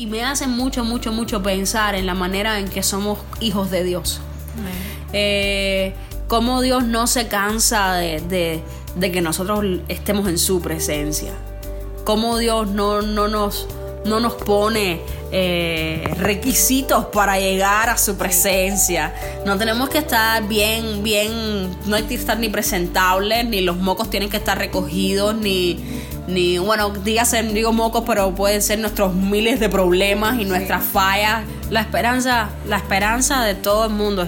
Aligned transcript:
y 0.00 0.06
me 0.06 0.24
hace 0.24 0.46
mucho, 0.46 0.82
mucho, 0.82 1.12
mucho 1.12 1.42
pensar 1.42 1.94
en 1.94 2.06
la 2.06 2.14
manera 2.14 2.58
en 2.58 2.68
que 2.68 2.82
somos 2.82 3.18
hijos 3.38 3.70
de 3.70 3.84
Dios. 3.84 4.22
Eh, 5.12 5.92
cómo 6.26 6.62
Dios 6.62 6.84
no 6.84 7.06
se 7.06 7.28
cansa 7.28 7.96
de, 7.96 8.62
que 8.98 9.20
nosotros 9.20 9.62
estemos 9.88 10.26
en 10.26 10.38
su 10.38 10.62
presencia. 10.62 11.34
Cómo 12.04 12.38
Dios 12.38 12.66
no, 12.68 13.02
no, 13.02 13.28
nos, 13.28 13.68
no 14.06 14.20
nos 14.20 14.32
pone 14.36 15.02
eh, 15.32 16.10
requisitos 16.16 17.04
para 17.12 17.38
llegar 17.38 17.90
a 17.90 17.98
su 17.98 18.16
presencia. 18.16 19.14
No 19.44 19.58
tenemos 19.58 19.90
que 19.90 19.98
estar 19.98 20.48
bien, 20.48 21.02
bien, 21.02 21.76
no 21.84 21.96
hay 21.96 22.04
que 22.04 22.14
estar 22.14 22.38
ni 22.38 22.48
presentables, 22.48 23.44
ni 23.44 23.60
los 23.60 23.76
mocos 23.76 24.08
tienen 24.08 24.30
que 24.30 24.38
estar 24.38 24.56
recogidos, 24.56 25.34
ni, 25.34 25.78
ni 26.30 26.58
bueno, 26.58 26.90
dígase, 26.90 27.42
digo 27.42 27.72
mocos, 27.72 28.04
pero 28.06 28.34
pueden 28.34 28.62
ser 28.62 28.78
nuestros 28.78 29.14
miles 29.14 29.60
de 29.60 29.68
problemas 29.68 30.40
y 30.40 30.44
nuestras 30.44 30.84
fallas. 30.84 31.42
La 31.70 31.80
esperanza, 31.80 32.50
la 32.66 32.76
esperanza 32.76 33.42
de 33.44 33.54
todo 33.54 33.86
el 33.86 33.92
mundo 33.92 34.26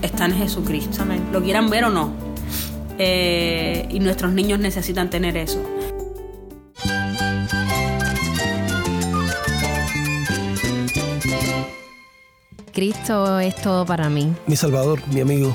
está 0.00 0.24
en 0.26 0.36
Jesucristo. 0.36 1.04
Lo 1.32 1.42
quieran 1.42 1.70
ver 1.70 1.84
o 1.84 1.90
no. 1.90 2.12
Eh, 2.98 3.86
y 3.90 4.00
nuestros 4.00 4.32
niños 4.32 4.58
necesitan 4.58 5.10
tener 5.10 5.36
eso. 5.36 5.62
Cristo 12.72 13.38
es 13.38 13.54
todo 13.56 13.84
para 13.84 14.08
mí. 14.08 14.32
Mi 14.46 14.56
Salvador, 14.56 15.00
mi 15.08 15.20
amigo, 15.20 15.54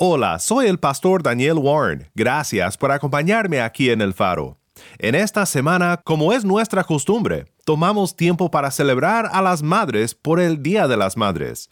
Hola, 0.00 0.38
soy 0.38 0.68
el 0.68 0.78
pastor 0.78 1.24
Daniel 1.24 1.54
Warren. 1.54 2.08
Gracias 2.14 2.76
por 2.76 2.92
acompañarme 2.92 3.60
aquí 3.60 3.90
en 3.90 4.00
el 4.00 4.14
faro. 4.14 4.56
En 4.98 5.16
esta 5.16 5.44
semana, 5.44 6.00
como 6.04 6.32
es 6.32 6.44
nuestra 6.44 6.84
costumbre, 6.84 7.46
tomamos 7.64 8.14
tiempo 8.14 8.48
para 8.48 8.70
celebrar 8.70 9.28
a 9.32 9.42
las 9.42 9.60
madres 9.60 10.14
por 10.14 10.38
el 10.38 10.62
Día 10.62 10.86
de 10.86 10.96
las 10.96 11.16
Madres. 11.16 11.68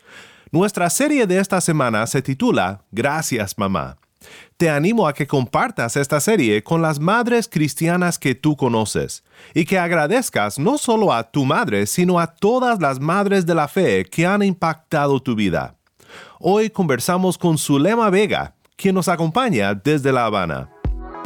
Nuestra 0.51 0.91
serie 0.91 1.29
de 1.29 1.39
esta 1.39 1.61
semana 1.61 2.05
se 2.09 2.21
titula 2.21 2.83
Gracias 2.91 3.57
mamá. 3.57 3.97
Te 4.57 4.71
animo 4.71 5.07
a 5.07 5.15
que 5.15 5.29
compartas 5.29 5.97
esta 5.97 6.19
serie 6.19 6.65
con 6.65 6.83
las 6.83 6.99
madres 6.99 7.47
cristianas 7.47 8.19
que 8.19 8.35
tú 8.35 8.57
conoces 8.57 9.23
y 9.55 9.65
que 9.65 9.79
agradezcas 9.79 10.59
no 10.59 10.79
solo 10.79 11.13
a 11.13 11.31
tu 11.31 11.45
madre, 11.45 11.87
sino 11.87 12.19
a 12.19 12.27
todas 12.35 12.81
las 12.81 12.99
madres 12.99 13.47
de 13.47 13.55
la 13.55 13.69
fe 13.69 14.05
que 14.05 14.27
han 14.27 14.43
impactado 14.43 15.23
tu 15.23 15.37
vida. 15.37 15.76
Hoy 16.39 16.70
conversamos 16.70 17.39
con 17.39 17.59
Zulema 17.59 18.11
Vega, 18.11 18.55
quien 18.77 18.95
nos 18.95 19.09
acompaña 19.09 19.75
desde 19.75 20.12
La 20.12 20.27
Habana. 20.27 20.69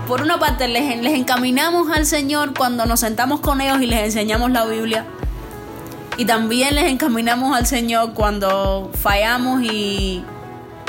Por 0.06 0.22
una 0.22 0.38
parte, 0.38 0.66
les, 0.66 0.82
encaminamos 1.14 1.90
al 1.90 2.06
Señor 2.06 2.54
cuando 2.56 2.86
nos 2.86 3.00
sentamos 3.00 3.40
con 3.40 3.60
ellos 3.60 3.80
y 3.80 3.86
les 3.86 4.00
enseñamos 4.00 4.50
la 4.50 4.64
Biblia. 4.66 5.04
Y 6.16 6.24
también 6.24 6.74
les 6.74 6.84
encaminamos 6.84 7.56
al 7.56 7.66
Señor 7.66 8.14
cuando 8.14 8.90
fallamos 8.94 9.62
y, 9.62 10.24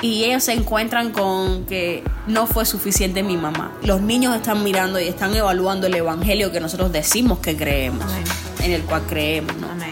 y 0.01 0.23
ellos 0.23 0.43
se 0.43 0.53
encuentran 0.53 1.11
con 1.11 1.65
que 1.65 2.03
no 2.27 2.47
fue 2.47 2.65
suficiente 2.65 3.23
mi 3.23 3.37
mamá. 3.37 3.71
Los 3.83 4.01
niños 4.01 4.35
están 4.35 4.63
mirando 4.63 4.99
y 4.99 5.07
están 5.07 5.35
evaluando 5.35 5.87
el 5.87 5.95
Evangelio 5.95 6.51
que 6.51 6.59
nosotros 6.59 6.91
decimos 6.91 7.39
que 7.39 7.55
creemos, 7.55 8.05
en 8.63 8.71
el 8.71 8.81
cual 8.83 9.03
creemos. 9.07 9.55
¿no? 9.57 9.90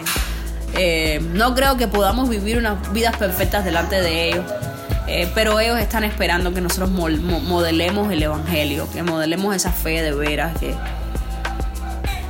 Eh, 0.81 1.19
no 1.33 1.55
creo 1.55 1.75
que 1.75 1.89
podamos 1.89 2.29
vivir 2.29 2.57
unas 2.57 2.93
vidas 2.93 3.17
perfectas 3.17 3.65
delante 3.65 4.01
de 4.01 4.29
ellos. 4.29 4.45
Eh, 5.07 5.29
pero 5.35 5.59
ellos 5.59 5.77
están 5.77 6.05
esperando 6.05 6.53
que 6.53 6.61
nosotros 6.61 6.89
modelemos 6.89 8.11
el 8.13 8.23
Evangelio, 8.23 8.87
que 8.93 9.03
modelemos 9.03 9.53
esa 9.53 9.71
fe 9.73 10.01
de 10.01 10.13
veras. 10.13 10.57
Que... 10.57 10.73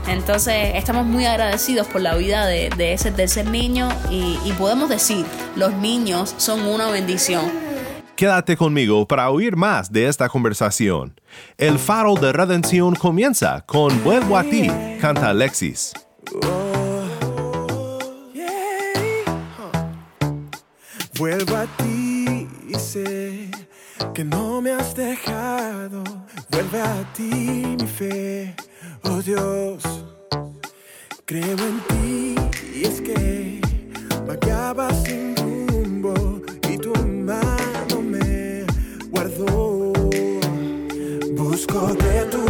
Entonces 0.07 0.71
estamos 0.73 1.05
muy 1.05 1.25
agradecidos 1.25 1.85
por 1.87 2.01
la 2.01 2.15
vida 2.15 2.47
de, 2.47 2.93
ese 2.93 3.11
tercer 3.11 3.47
niño 3.47 3.87
y, 4.09 4.39
y 4.43 4.53
podemos 4.53 4.89
decir, 4.89 5.25
los 5.55 5.73
niños 5.73 6.33
son 6.37 6.61
una 6.65 6.89
bendición. 6.89 7.51
Quédate 8.15 8.57
conmigo 8.57 9.07
para 9.07 9.29
oír 9.29 9.55
más 9.55 9.91
de 9.91 10.07
esta 10.07 10.27
conversación. 10.27 11.21
El 11.57 11.77
faro 11.77 12.15
de 12.15 12.33
redención 12.33 12.95
comienza 12.95 13.61
con 13.67 14.03
Vuelvo 14.03 14.37
a 14.37 14.43
ti, 14.43 14.71
canta 14.99 15.29
Alexis. 15.29 15.93
Vuelvo 21.19 21.57
a 21.57 21.65
ti 21.75 22.47
y 22.69 22.75
sé 22.75 23.51
que 24.13 24.23
no 24.23 24.61
me 24.61 24.71
has 24.71 24.95
dejado. 24.95 26.01
Vuelve 26.49 26.79
a 26.79 27.13
ti 27.13 27.75
mi 27.77 27.85
fe, 27.85 28.55
oh 29.03 29.21
Dios. 29.21 29.83
Creo 31.25 31.57
en 31.57 31.81
ti 31.89 32.35
y 32.73 32.85
es 32.85 33.01
que 33.01 33.59
vagaba 34.25 34.93
sin 34.93 35.35
rumbo 35.67 36.41
y 36.69 36.77
tu 36.77 36.93
mano 37.05 38.01
me 38.01 38.65
guardó. 39.11 39.91
Busco 41.35 41.93
de 41.95 42.25
tu 42.31 42.48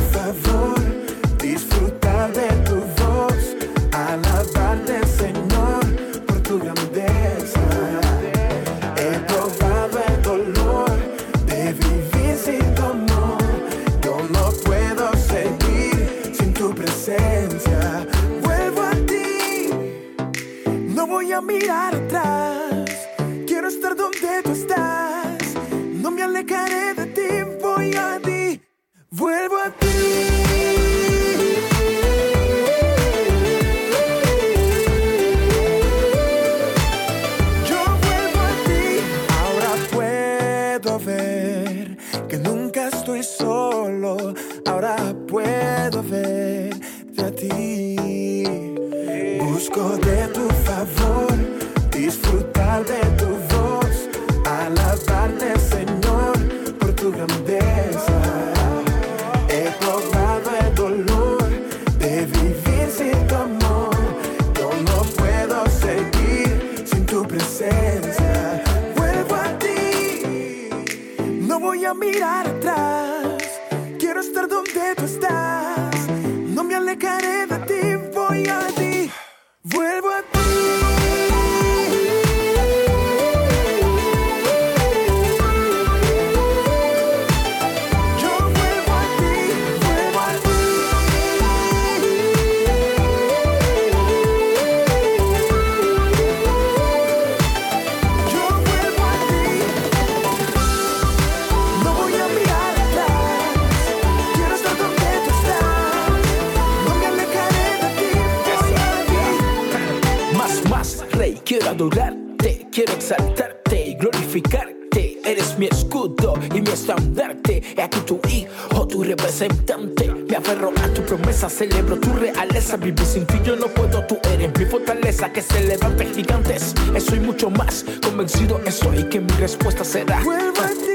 celebro 121.48 121.98
tu 121.98 122.12
realeza. 122.12 122.76
Vivir 122.76 123.06
sin 123.06 123.26
ti 123.26 123.40
yo 123.44 123.56
no 123.56 123.68
puedo, 123.68 124.04
tú 124.08 124.18
eres 124.34 124.52
mi 124.58 124.66
fortaleza. 124.66 125.32
Que 125.32 125.42
se 125.42 125.64
levante 125.64 126.06
gigantes. 126.08 126.74
Eso 126.96 127.16
y 127.16 127.20
mucho 127.20 127.50
más. 127.52 127.86
Convencido 128.04 128.60
estoy 128.66 129.04
que 129.06 129.20
mi 129.22 129.32
respuesta 129.34 129.84
será. 129.84 130.22
Vuelvo 130.24 130.62
a 130.62 130.70
ti. 130.70 130.90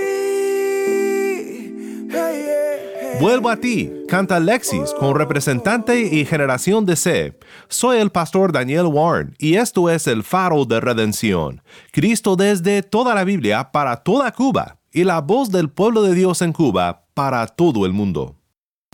Hey, 2.10 2.44
hey. 2.46 3.18
Vuelvo 3.20 3.48
a 3.48 3.56
ti, 3.56 3.92
canta 4.08 4.36
Alexis 4.36 4.92
con 4.98 5.14
representante 5.14 6.00
y 6.00 6.24
generación 6.24 6.84
de 6.84 6.96
C. 6.96 7.38
Soy 7.68 7.98
el 7.98 8.10
pastor 8.10 8.50
Daniel 8.52 8.86
Warren 8.86 9.34
y 9.38 9.54
esto 9.54 9.88
es 9.88 10.08
el 10.08 10.24
faro 10.24 10.64
de 10.64 10.80
redención. 10.80 11.62
Cristo 11.92 12.34
desde 12.34 12.82
toda 12.82 13.14
la 13.14 13.22
Biblia 13.22 13.70
para 13.70 13.98
toda 13.98 14.32
Cuba 14.32 14.78
y 14.92 15.04
la 15.04 15.20
voz 15.20 15.50
del 15.50 15.70
pueblo 15.70 16.02
de 16.02 16.14
Dios 16.14 16.42
en 16.42 16.52
Cuba 16.52 17.06
para 17.14 17.46
todo 17.46 17.86
el 17.86 17.92
mundo. 17.92 18.36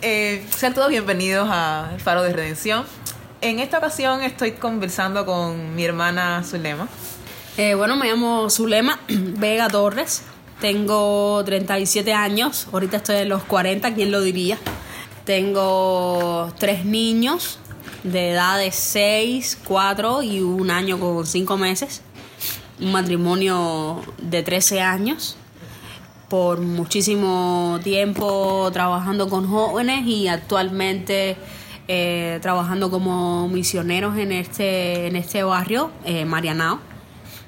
Eh, 0.03 0.43
sean 0.57 0.73
todos 0.73 0.89
bienvenidos 0.89 1.47
a 1.51 1.91
Faro 2.03 2.23
de 2.23 2.33
Redención. 2.33 2.87
En 3.43 3.59
esta 3.59 3.77
ocasión 3.77 4.23
estoy 4.23 4.53
conversando 4.53 5.27
con 5.27 5.75
mi 5.75 5.85
hermana 5.85 6.43
Zulema. 6.43 6.89
Eh, 7.59 7.75
bueno, 7.75 7.97
me 7.97 8.07
llamo 8.07 8.49
Zulema 8.49 8.99
Vega 9.09 9.69
Torres. 9.69 10.23
Tengo 10.59 11.43
37 11.45 12.15
años. 12.15 12.67
Ahorita 12.73 12.97
estoy 12.97 13.17
en 13.17 13.29
los 13.29 13.45
40, 13.45 13.93
¿quién 13.93 14.11
lo 14.11 14.23
diría? 14.23 14.57
Tengo 15.27 16.51
tres 16.59 16.87
niños 16.87 17.59
de 18.03 18.31
edad 18.31 18.59
de 18.59 18.73
6, 18.73 19.59
4 19.65 20.23
y 20.23 20.41
un 20.41 20.71
año 20.71 20.99
con 20.99 21.27
5 21.27 21.59
meses. 21.59 22.01
Un 22.81 22.93
matrimonio 22.93 24.01
de 24.17 24.43
13 24.43 24.81
años. 24.81 25.37
Por 26.31 26.61
muchísimo 26.61 27.79
tiempo 27.85 28.71
trabajando 28.73 29.29
con 29.29 29.47
jóvenes 29.47 30.07
y 30.07 30.29
actualmente 30.29 31.37
eh, 31.89 32.39
trabajando 32.41 32.91
como 32.91 33.49
misioneros 33.49 34.17
en 34.17 34.33
este, 34.33 35.09
en 35.09 35.17
este 35.17 35.43
barrio, 35.43 35.91
eh, 36.07 36.25
Marianao 36.25 36.81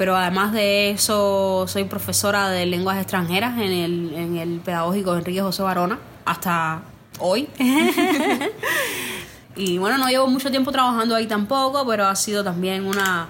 pero 0.02 0.16
además 0.16 0.52
de 0.52 0.90
eso 0.90 1.64
soy 1.68 1.84
profesora 1.84 2.48
de 2.48 2.66
lenguas 2.66 2.98
extranjeras 2.98 3.56
en 3.58 3.70
el, 3.70 4.14
en 4.14 4.36
el 4.36 4.58
pedagógico 4.58 5.16
Enrique 5.16 5.40
José 5.40 5.62
Barona 5.62 5.96
hasta 6.24 6.82
hoy. 7.20 7.48
y 9.56 9.78
bueno, 9.78 9.98
no 9.98 10.08
llevo 10.08 10.26
mucho 10.26 10.50
tiempo 10.50 10.72
trabajando 10.72 11.14
ahí 11.14 11.28
tampoco, 11.28 11.86
pero 11.86 12.06
ha 12.06 12.16
sido 12.16 12.42
también 12.42 12.84
una, 12.84 13.28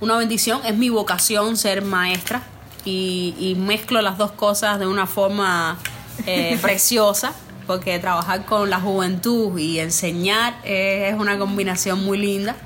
una 0.00 0.16
bendición. 0.16 0.60
Es 0.64 0.76
mi 0.76 0.88
vocación 0.88 1.56
ser 1.56 1.82
maestra 1.82 2.42
y, 2.84 3.34
y 3.38 3.54
mezclo 3.54 4.02
las 4.02 4.18
dos 4.18 4.32
cosas 4.32 4.78
de 4.78 4.86
una 4.86 5.06
forma 5.06 5.78
eh, 6.26 6.58
preciosa. 6.62 7.32
Porque 7.66 7.98
trabajar 8.00 8.44
con 8.44 8.68
la 8.70 8.80
juventud 8.80 9.56
y 9.56 9.78
enseñar 9.78 10.54
es 10.64 11.14
una 11.14 11.38
combinación 11.38 12.04
muy 12.04 12.18
linda 12.18 12.56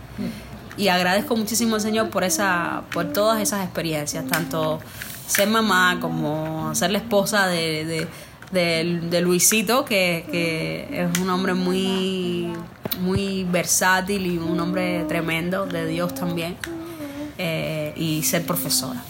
y 0.76 0.88
agradezco 0.88 1.36
muchísimo 1.36 1.76
al 1.76 1.80
Señor 1.80 2.10
por 2.10 2.24
esa 2.24 2.82
por 2.92 3.12
todas 3.12 3.40
esas 3.40 3.64
experiencias 3.64 4.26
tanto 4.26 4.80
ser 5.26 5.48
mamá 5.48 5.98
como 6.00 6.74
ser 6.74 6.90
la 6.90 6.98
esposa 6.98 7.46
de, 7.46 7.84
de, 7.84 8.08
de, 8.52 9.00
de 9.10 9.20
Luisito 9.20 9.84
que, 9.84 10.26
que, 10.30 11.02
es 11.02 11.18
un 11.18 11.30
hombre 11.30 11.54
muy 11.54 12.52
muy 13.00 13.44
versátil 13.44 14.26
y 14.26 14.38
un 14.38 14.58
hombre 14.60 15.04
tremendo 15.08 15.66
de 15.66 15.86
Dios 15.86 16.14
también 16.14 16.56
eh, 17.38 17.92
y 17.96 18.22
ser 18.22 18.44
profesora 18.44 19.02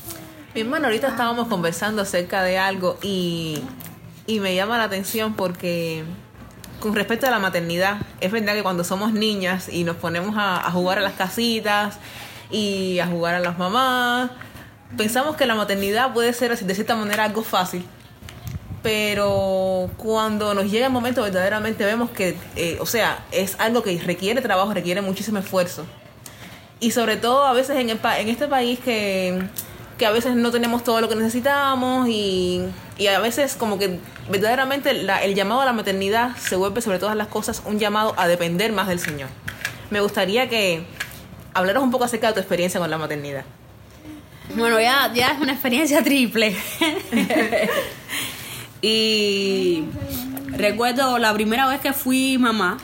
mi 0.56 0.62
hermano 0.62 0.86
ahorita 0.86 1.08
estábamos 1.08 1.48
conversando 1.48 2.00
acerca 2.00 2.42
de 2.42 2.56
algo 2.56 2.96
y, 3.02 3.60
y 4.26 4.40
me 4.40 4.54
llama 4.54 4.78
la 4.78 4.84
atención 4.84 5.34
porque 5.34 6.02
con 6.80 6.94
respecto 6.94 7.26
a 7.26 7.30
la 7.30 7.38
maternidad, 7.38 7.98
es 8.22 8.32
verdad 8.32 8.54
que 8.54 8.62
cuando 8.62 8.82
somos 8.82 9.12
niñas 9.12 9.68
y 9.68 9.84
nos 9.84 9.96
ponemos 9.96 10.34
a, 10.38 10.62
jugar 10.70 10.98
a 10.98 11.02
las 11.02 11.12
casitas 11.12 11.98
y 12.50 13.00
a 13.00 13.06
jugar 13.06 13.34
a 13.34 13.40
las 13.40 13.58
mamás, 13.58 14.30
pensamos 14.96 15.36
que 15.36 15.44
la 15.44 15.56
maternidad 15.56 16.14
puede 16.14 16.32
ser 16.32 16.58
de 16.58 16.74
cierta 16.74 16.96
manera 16.96 17.24
algo 17.24 17.42
fácil. 17.42 17.84
Pero 18.82 19.90
cuando 19.98 20.54
nos 20.54 20.70
llega 20.70 20.86
el 20.86 20.92
momento 20.92 21.20
verdaderamente 21.20 21.84
vemos 21.84 22.08
que, 22.08 22.34
eh, 22.56 22.78
o 22.80 22.86
sea, 22.86 23.26
es 23.30 23.56
algo 23.58 23.82
que 23.82 23.98
requiere 23.98 24.40
trabajo, 24.40 24.72
requiere 24.72 25.02
muchísimo 25.02 25.36
esfuerzo. 25.36 25.84
Y 26.80 26.92
sobre 26.92 27.18
todo 27.18 27.44
a 27.44 27.52
veces 27.52 27.76
en, 27.76 27.90
el 27.90 28.00
en 28.02 28.28
este 28.30 28.48
país 28.48 28.78
que, 28.78 29.38
que 29.98 30.06
a 30.06 30.10
veces 30.10 30.34
no 30.34 30.50
tenemos 30.50 30.84
todo 30.84 31.00
lo 31.00 31.08
que 31.08 31.16
necesitamos 31.16 32.08
y, 32.08 32.62
y 32.98 33.06
a 33.06 33.18
veces 33.20 33.56
como 33.56 33.78
que 33.78 33.98
verdaderamente 34.30 34.92
la, 34.92 35.22
el 35.22 35.34
llamado 35.34 35.62
a 35.62 35.64
la 35.64 35.72
maternidad 35.72 36.36
se 36.36 36.56
vuelve 36.56 36.82
sobre 36.82 36.98
todas 36.98 37.16
las 37.16 37.28
cosas 37.28 37.62
un 37.64 37.78
llamado 37.78 38.14
a 38.16 38.28
depender 38.28 38.72
más 38.72 38.88
del 38.88 38.98
Señor. 38.98 39.28
Me 39.90 40.00
gustaría 40.00 40.48
que 40.48 40.84
hablaras 41.54 41.82
un 41.82 41.90
poco 41.90 42.04
acerca 42.04 42.28
de 42.28 42.34
tu 42.34 42.40
experiencia 42.40 42.78
con 42.78 42.90
la 42.90 42.98
maternidad. 42.98 43.44
Bueno, 44.54 44.80
ya, 44.80 45.12
ya 45.14 45.28
es 45.28 45.40
una 45.40 45.52
experiencia 45.52 46.02
triple. 46.02 46.56
y 48.82 49.84
recuerdo 50.48 51.18
la 51.18 51.32
primera 51.32 51.66
vez 51.66 51.80
que 51.80 51.92
fui 51.92 52.36
mamá, 52.38 52.76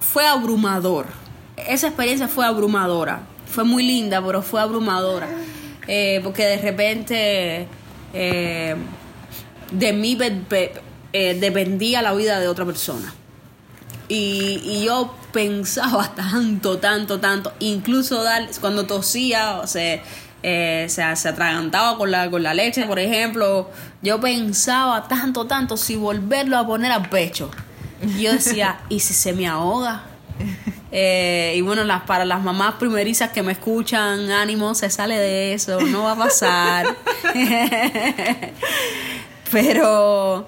fue 0.00 0.26
abrumador. 0.26 1.06
Esa 1.56 1.88
experiencia 1.88 2.28
fue 2.28 2.46
abrumadora. 2.46 3.22
Fue 3.50 3.64
muy 3.64 3.82
linda, 3.82 4.24
pero 4.24 4.42
fue 4.42 4.60
abrumadora. 4.60 5.28
Eh, 5.90 6.20
porque 6.22 6.44
de 6.44 6.58
repente 6.58 7.66
eh, 8.12 8.76
de 9.72 9.92
mí 9.92 10.18
eh, 10.20 11.36
dependía 11.40 12.02
la 12.02 12.12
vida 12.14 12.40
de 12.40 12.48
otra 12.48 12.64
persona. 12.64 13.14
Y, 14.08 14.84
yo 14.84 15.14
pensaba 15.32 16.14
tanto, 16.16 16.78
tanto, 16.78 17.20
tanto, 17.20 17.52
incluso 17.58 18.22
dar, 18.22 18.48
cuando 18.60 18.86
tosía, 18.86 19.58
o 19.58 19.66
sea, 19.66 20.02
eh, 20.42 20.86
se, 20.88 21.16
se, 21.16 21.28
atragantaba 21.28 21.98
con 21.98 22.10
la, 22.10 22.30
con 22.30 22.42
la 22.42 22.54
leche, 22.54 22.84
por 22.84 22.98
ejemplo, 22.98 23.70
yo 24.02 24.20
pensaba 24.20 25.08
tanto, 25.08 25.46
tanto, 25.46 25.76
si 25.76 25.96
volverlo 25.96 26.56
a 26.56 26.66
poner 26.66 26.92
al 26.92 27.08
pecho. 27.08 27.50
Yo 28.18 28.32
decía, 28.32 28.80
¿y 28.88 29.00
si 29.00 29.12
se 29.12 29.32
me 29.32 29.46
ahoga? 29.46 30.04
Eh, 30.90 31.54
y 31.56 31.60
bueno, 31.60 31.84
las, 31.84 32.02
para 32.02 32.24
las 32.24 32.42
mamás 32.42 32.74
primerizas 32.74 33.30
que 33.30 33.42
me 33.42 33.52
escuchan, 33.52 34.30
ánimo, 34.30 34.74
se 34.74 34.88
sale 34.90 35.18
de 35.18 35.54
eso, 35.54 35.80
no 35.80 36.04
va 36.04 36.12
a 36.12 36.16
pasar. 36.16 36.96
pero 39.52 40.46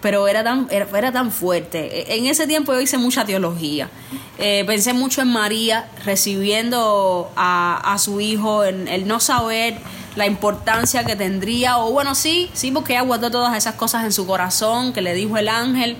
pero 0.00 0.28
era 0.28 0.44
tan, 0.44 0.68
era, 0.70 0.86
era, 0.94 1.12
tan 1.12 1.32
fuerte. 1.32 2.14
En 2.14 2.26
ese 2.26 2.46
tiempo 2.46 2.74
yo 2.74 2.80
hice 2.82 2.98
mucha 2.98 3.24
teología. 3.24 3.88
Eh, 4.36 4.62
pensé 4.66 4.92
mucho 4.92 5.22
en 5.22 5.28
María 5.28 5.88
recibiendo 6.04 7.32
a, 7.36 7.94
a 7.94 7.96
su 7.96 8.20
hijo, 8.20 8.64
en 8.64 8.86
el 8.86 9.08
no 9.08 9.18
saber 9.18 9.78
la 10.14 10.26
importancia 10.26 11.04
que 11.04 11.16
tendría, 11.16 11.78
o 11.78 11.90
bueno, 11.90 12.14
sí, 12.14 12.50
sí, 12.52 12.70
porque 12.70 12.92
ella 12.92 13.00
guardó 13.02 13.30
todas 13.30 13.56
esas 13.56 13.76
cosas 13.76 14.04
en 14.04 14.12
su 14.12 14.26
corazón, 14.26 14.92
que 14.92 15.00
le 15.00 15.14
dijo 15.14 15.38
el 15.38 15.48
ángel, 15.48 15.96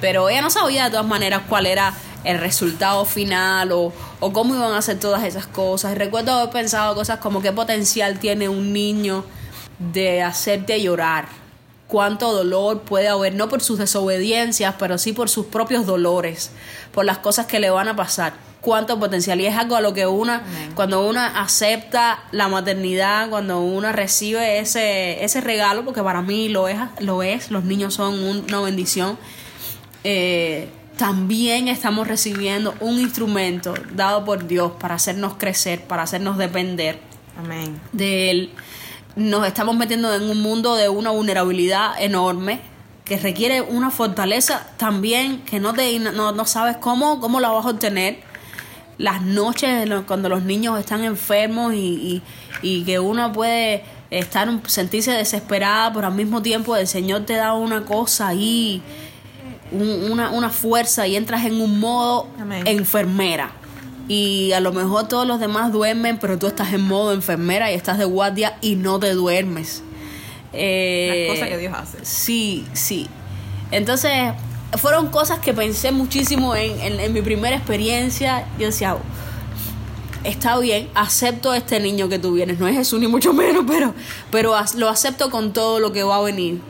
pero 0.00 0.28
ella 0.28 0.42
no 0.42 0.50
sabía 0.50 0.84
de 0.84 0.90
todas 0.90 1.06
maneras 1.06 1.42
cuál 1.48 1.66
era 1.66 1.92
el 2.24 2.38
resultado 2.38 3.04
final 3.04 3.72
o, 3.72 3.92
o 4.20 4.32
cómo 4.32 4.54
iban 4.54 4.72
a 4.72 4.78
hacer 4.78 4.98
todas 4.98 5.24
esas 5.24 5.46
cosas. 5.46 5.96
Recuerdo 5.96 6.32
haber 6.32 6.50
pensado 6.50 6.94
cosas 6.94 7.18
como 7.18 7.42
qué 7.42 7.52
potencial 7.52 8.18
tiene 8.18 8.48
un 8.48 8.72
niño 8.72 9.24
de 9.78 10.22
hacerte 10.22 10.80
llorar 10.82 11.40
cuánto 11.90 12.32
dolor 12.32 12.82
puede 12.82 13.08
haber, 13.08 13.34
no 13.34 13.48
por 13.48 13.60
sus 13.60 13.78
desobediencias, 13.78 14.76
pero 14.78 14.96
sí 14.96 15.12
por 15.12 15.28
sus 15.28 15.46
propios 15.46 15.84
dolores, 15.84 16.52
por 16.92 17.04
las 17.04 17.18
cosas 17.18 17.46
que 17.46 17.60
le 17.60 17.68
van 17.68 17.88
a 17.88 17.96
pasar. 17.96 18.32
Cuánto 18.60 19.00
potencial. 19.00 19.40
Y 19.40 19.46
es 19.46 19.56
algo 19.56 19.74
a 19.74 19.80
lo 19.80 19.94
que 19.94 20.06
una, 20.06 20.42
cuando 20.74 21.08
una 21.08 21.40
acepta 21.40 22.24
la 22.30 22.46
maternidad, 22.48 23.30
cuando 23.30 23.60
una 23.62 23.90
recibe 23.90 24.58
ese, 24.58 25.24
ese 25.24 25.40
regalo, 25.40 25.82
porque 25.82 26.02
para 26.02 26.20
mí 26.20 26.50
lo 26.50 26.68
es, 26.68 26.78
lo 26.98 27.22
es 27.22 27.50
los 27.50 27.64
niños 27.64 27.94
son 27.94 28.22
una 28.22 28.60
bendición, 28.60 29.18
eh, 30.04 30.68
también 31.00 31.68
estamos 31.68 32.06
recibiendo 32.06 32.74
un 32.78 32.98
instrumento 32.98 33.72
dado 33.94 34.22
por 34.22 34.46
Dios 34.46 34.72
para 34.78 34.96
hacernos 34.96 35.32
crecer, 35.38 35.80
para 35.80 36.02
hacernos 36.02 36.36
depender 36.36 36.98
Amén. 37.38 37.80
de 37.92 38.30
Él 38.30 38.50
nos 39.16 39.46
estamos 39.46 39.74
metiendo 39.78 40.14
en 40.14 40.24
un 40.24 40.42
mundo 40.42 40.76
de 40.76 40.90
una 40.90 41.08
vulnerabilidad 41.08 41.98
enorme 42.02 42.60
que 43.06 43.16
requiere 43.16 43.62
una 43.62 43.90
fortaleza 43.90 44.66
también 44.76 45.40
que 45.40 45.58
no, 45.58 45.72
te, 45.72 45.98
no, 45.98 46.32
no 46.32 46.44
sabes 46.44 46.76
cómo, 46.76 47.18
cómo 47.18 47.40
la 47.40 47.48
vas 47.48 47.64
a 47.64 47.70
obtener. 47.70 48.18
Las 48.98 49.22
noches 49.22 49.88
cuando 50.06 50.28
los 50.28 50.42
niños 50.42 50.78
están 50.78 51.02
enfermos 51.04 51.72
y, 51.72 51.78
y, 51.78 52.22
y 52.60 52.84
que 52.84 52.98
uno 52.98 53.32
puede 53.32 53.84
estar 54.10 54.50
sentirse 54.66 55.12
desesperada, 55.12 55.94
pero 55.94 56.08
al 56.08 56.14
mismo 56.14 56.42
tiempo 56.42 56.76
el 56.76 56.86
Señor 56.86 57.24
te 57.24 57.36
da 57.36 57.54
una 57.54 57.86
cosa 57.86 58.28
ahí, 58.28 58.82
un, 59.72 60.10
una, 60.12 60.30
una 60.30 60.50
fuerza 60.50 61.06
y 61.06 61.16
entras 61.16 61.44
en 61.44 61.60
un 61.60 61.78
modo 61.80 62.26
Amén. 62.40 62.66
enfermera 62.66 63.52
y 64.08 64.52
a 64.52 64.60
lo 64.60 64.72
mejor 64.72 65.06
todos 65.08 65.26
los 65.26 65.38
demás 65.38 65.72
duermen, 65.72 66.18
pero 66.18 66.38
tú 66.38 66.46
estás 66.48 66.72
en 66.72 66.80
modo 66.82 67.12
enfermera 67.12 67.70
y 67.70 67.74
estás 67.76 67.96
de 67.98 68.04
guardia 68.04 68.56
y 68.60 68.74
no 68.76 68.98
te 68.98 69.12
duermes. 69.14 69.82
Eh, 70.52 71.26
Las 71.28 71.36
cosas 71.36 71.48
que 71.48 71.58
Dios 71.58 71.74
hace. 71.76 71.98
Sí, 72.04 72.66
sí. 72.72 73.06
Entonces, 73.70 74.32
fueron 74.78 75.08
cosas 75.10 75.38
que 75.38 75.52
pensé 75.54 75.92
muchísimo 75.92 76.56
en, 76.56 76.80
en- 76.80 76.98
en 76.98 77.12
mi 77.12 77.22
primera 77.22 77.54
experiencia. 77.54 78.44
Yo 78.58 78.66
decía, 78.66 78.96
está 80.24 80.58
bien, 80.58 80.88
acepto 80.94 81.54
este 81.54 81.78
niño 81.80 82.08
que 82.08 82.18
tú 82.18 82.32
vienes. 82.32 82.58
No 82.58 82.66
es 82.68 82.74
Jesús 82.76 82.98
ni 83.00 83.06
mucho 83.06 83.32
menos, 83.32 83.64
pero, 83.66 83.94
pero 84.32 84.54
lo 84.76 84.88
acepto 84.88 85.30
con 85.30 85.52
todo 85.52 85.78
lo 85.80 85.92
que 85.92 86.02
va 86.02 86.16
a 86.16 86.20
venir. 86.22 86.60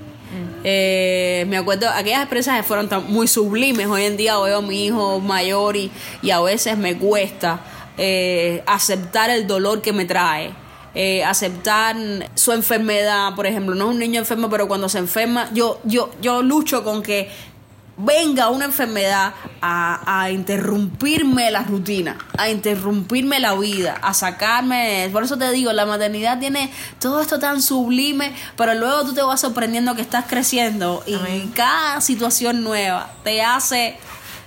Eh, 0.64 1.44
me 1.48 1.56
acuerdo, 1.56 1.88
aquellas 1.88 2.20
experiencias 2.20 2.64
fueron 2.66 2.88
tan- 2.88 3.10
muy 3.10 3.26
sublimes. 3.26 3.86
Hoy 3.86 4.04
en 4.04 4.16
día 4.16 4.38
veo 4.38 4.58
a 4.58 4.62
mi 4.62 4.86
hijo 4.86 5.20
mayor 5.20 5.76
y, 5.76 5.90
y 6.22 6.30
a 6.30 6.40
veces 6.40 6.76
me 6.76 6.96
cuesta 6.96 7.60
eh, 7.98 8.62
aceptar 8.66 9.30
el 9.30 9.46
dolor 9.46 9.80
que 9.82 9.92
me 9.92 10.04
trae. 10.04 10.52
eh, 10.92 11.22
aceptar 11.22 11.94
su 12.34 12.50
enfermedad, 12.52 13.34
por 13.36 13.46
ejemplo, 13.46 13.76
no 13.76 13.84
es 13.84 13.90
un 13.92 13.98
niño 14.00 14.18
enfermo, 14.18 14.50
pero 14.50 14.66
cuando 14.66 14.88
se 14.88 14.98
enferma, 14.98 15.48
yo, 15.54 15.78
yo, 15.84 16.10
yo 16.20 16.42
lucho 16.42 16.82
con 16.82 17.02
que 17.04 17.30
venga 18.04 18.48
una 18.48 18.64
enfermedad 18.66 19.34
a, 19.60 20.22
a 20.22 20.30
interrumpirme 20.30 21.50
la 21.50 21.62
rutina, 21.62 22.16
a 22.38 22.48
interrumpirme 22.48 23.40
la 23.40 23.54
vida, 23.54 23.98
a 24.02 24.14
sacarme. 24.14 25.08
Por 25.12 25.24
eso 25.24 25.36
te 25.36 25.50
digo, 25.52 25.72
la 25.72 25.86
maternidad 25.86 26.38
tiene 26.38 26.70
todo 26.98 27.20
esto 27.20 27.38
tan 27.38 27.62
sublime, 27.62 28.32
pero 28.56 28.74
luego 28.74 29.04
tú 29.04 29.14
te 29.14 29.22
vas 29.22 29.40
sorprendiendo 29.40 29.94
que 29.94 30.02
estás 30.02 30.24
creciendo 30.28 31.02
y 31.06 31.16
cada 31.54 32.00
situación 32.00 32.62
nueva 32.62 33.12
te 33.24 33.42
hace 33.42 33.96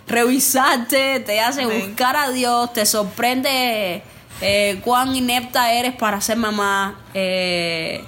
revisarte, 0.07 1.19
te 1.21 1.39
hace 1.39 1.63
Amén. 1.63 1.87
buscar 1.87 2.15
a 2.15 2.29
Dios, 2.29 2.73
te 2.73 2.85
sorprende 2.85 4.03
eh, 4.41 4.81
cuán 4.83 5.15
inepta 5.15 5.73
eres 5.73 5.93
para 5.93 6.19
ser 6.21 6.37
mamá. 6.37 6.99
eh, 7.13 8.03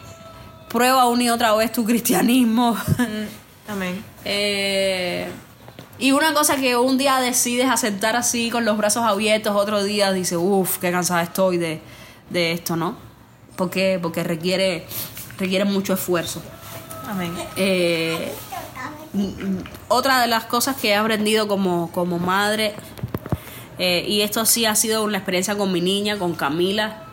prueba 0.67 1.07
una 1.07 1.23
y 1.23 1.29
otra 1.29 1.53
vez 1.55 1.71
tu 1.71 1.85
cristianismo. 1.85 2.75
Amén. 3.67 4.03
Eh, 4.25 5.27
y 5.97 6.11
una 6.11 6.33
cosa 6.33 6.57
que 6.57 6.75
un 6.75 6.97
día 6.97 7.19
decides 7.19 7.69
aceptar 7.69 8.15
así 8.15 8.49
con 8.49 8.65
los 8.65 8.77
brazos 8.77 9.03
abiertos, 9.03 9.55
otro 9.55 9.83
día 9.83 10.11
dices, 10.11 10.37
uff, 10.39 10.77
qué 10.77 10.91
cansada 10.91 11.23
estoy 11.23 11.57
de, 11.57 11.81
de 12.29 12.51
esto, 12.51 12.75
¿no? 12.75 12.97
Porque, 13.55 13.99
porque 14.01 14.23
requiere, 14.23 14.85
requiere 15.39 15.65
mucho 15.65 15.93
esfuerzo. 15.93 16.41
Amén. 17.07 17.33
Eh, 17.55 18.33
mm, 19.13 19.23
mm, 19.23 19.63
otra 19.87 20.21
de 20.21 20.27
las 20.27 20.45
cosas 20.45 20.75
que 20.75 20.89
he 20.89 20.95
aprendido 20.95 21.47
como, 21.47 21.91
como 21.91 22.19
madre, 22.19 22.75
eh, 23.79 24.05
y 24.07 24.21
esto 24.21 24.45
sí 24.45 24.65
ha 24.65 24.75
sido 24.75 25.03
una 25.03 25.17
experiencia 25.17 25.57
con 25.57 25.71
mi 25.71 25.81
niña, 25.81 26.19
con 26.19 26.33
Camila. 26.35 27.03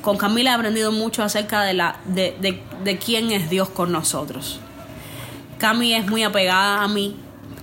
Con 0.00 0.16
Camila 0.16 0.52
he 0.52 0.54
aprendido 0.54 0.92
mucho 0.92 1.22
acerca 1.22 1.62
de, 1.62 1.74
la, 1.74 1.96
de, 2.06 2.36
de, 2.40 2.62
de 2.84 2.98
quién 2.98 3.32
es 3.32 3.50
Dios 3.50 3.68
con 3.68 3.92
nosotros. 3.92 4.60
Cami 5.60 5.94
es 5.94 6.06
muy 6.08 6.22
apegada 6.24 6.82
a 6.82 6.88
mí 6.88 7.14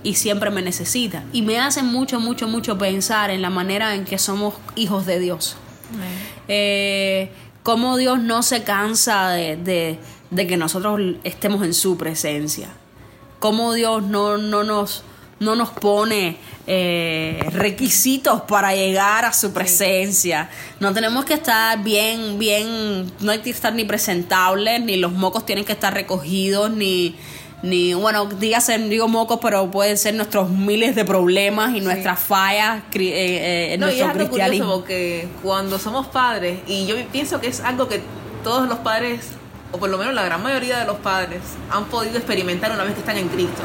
y 0.02 0.14
siempre 0.14 0.50
me 0.50 0.62
necesita. 0.62 1.24
Y 1.32 1.42
me 1.42 1.58
hace 1.58 1.82
mucho, 1.82 2.20
mucho, 2.20 2.46
mucho 2.48 2.78
pensar 2.78 3.30
en 3.30 3.42
la 3.42 3.50
manera 3.50 3.94
en 3.94 4.04
que 4.04 4.18
somos 4.18 4.54
hijos 4.76 5.04
de 5.04 5.18
Dios. 5.18 5.56
Eh, 6.46 7.30
cómo 7.62 7.96
Dios 7.96 8.20
no 8.20 8.42
se 8.42 8.62
cansa 8.62 9.30
de, 9.30 9.56
de- 9.56 9.98
de 10.30 10.46
que 10.46 10.56
nosotros 10.56 11.00
estemos 11.24 11.64
en 11.64 11.74
su 11.74 11.96
presencia. 11.96 12.68
Cómo 13.38 13.72
Dios 13.72 14.02
no, 14.02 14.36
no, 14.36 14.62
nos, 14.62 15.02
no 15.40 15.56
nos 15.56 15.70
pone 15.70 16.36
eh, 16.66 17.40
requisitos 17.52 18.42
para 18.42 18.74
llegar 18.74 19.24
a 19.24 19.32
su 19.32 19.52
presencia. 19.52 20.50
No 20.80 20.92
tenemos 20.92 21.24
que 21.24 21.34
estar 21.34 21.82
bien, 21.82 22.38
bien, 22.38 23.10
no 23.20 23.32
hay 23.32 23.38
que 23.38 23.50
estar 23.50 23.72
ni 23.74 23.84
presentables, 23.84 24.82
ni 24.82 24.96
los 24.96 25.12
mocos 25.12 25.46
tienen 25.46 25.64
que 25.64 25.72
estar 25.72 25.94
recogidos, 25.94 26.70
ni, 26.70 27.16
ni 27.62 27.92
bueno, 27.94 28.26
dígase, 28.26 28.78
digo 28.78 29.08
mocos, 29.08 29.38
pero 29.42 29.70
pueden 29.70 29.98
ser 29.98 30.14
nuestros 30.14 30.48
miles 30.50 30.94
de 30.94 31.04
problemas 31.04 31.74
y 31.74 31.80
nuestras 31.80 32.20
fallas 32.20 32.82
eh, 32.94 33.00
eh, 33.00 33.74
en 33.74 33.80
No, 33.80 33.88
y 33.88 33.92
es 33.92 33.98
nuestro 33.98 34.04
algo 34.22 34.30
curioso 34.30 34.30
cristianismo. 34.30 34.74
porque 34.74 35.28
cuando 35.42 35.78
somos 35.78 36.06
padres, 36.06 36.60
y 36.68 36.86
yo 36.86 36.94
pienso 37.10 37.40
que 37.40 37.48
es 37.48 37.60
algo 37.60 37.88
que 37.88 38.00
todos 38.44 38.68
los 38.68 38.78
padres, 38.78 39.26
o 39.72 39.78
por 39.78 39.88
lo 39.90 39.98
menos 39.98 40.14
la 40.14 40.22
gran 40.22 40.42
mayoría 40.42 40.78
de 40.78 40.84
los 40.86 40.96
padres, 40.98 41.40
han 41.70 41.84
podido 41.86 42.16
experimentar 42.16 42.70
una 42.70 42.84
vez 42.84 42.94
que 42.94 43.00
están 43.00 43.18
en 43.18 43.28
Cristo. 43.28 43.62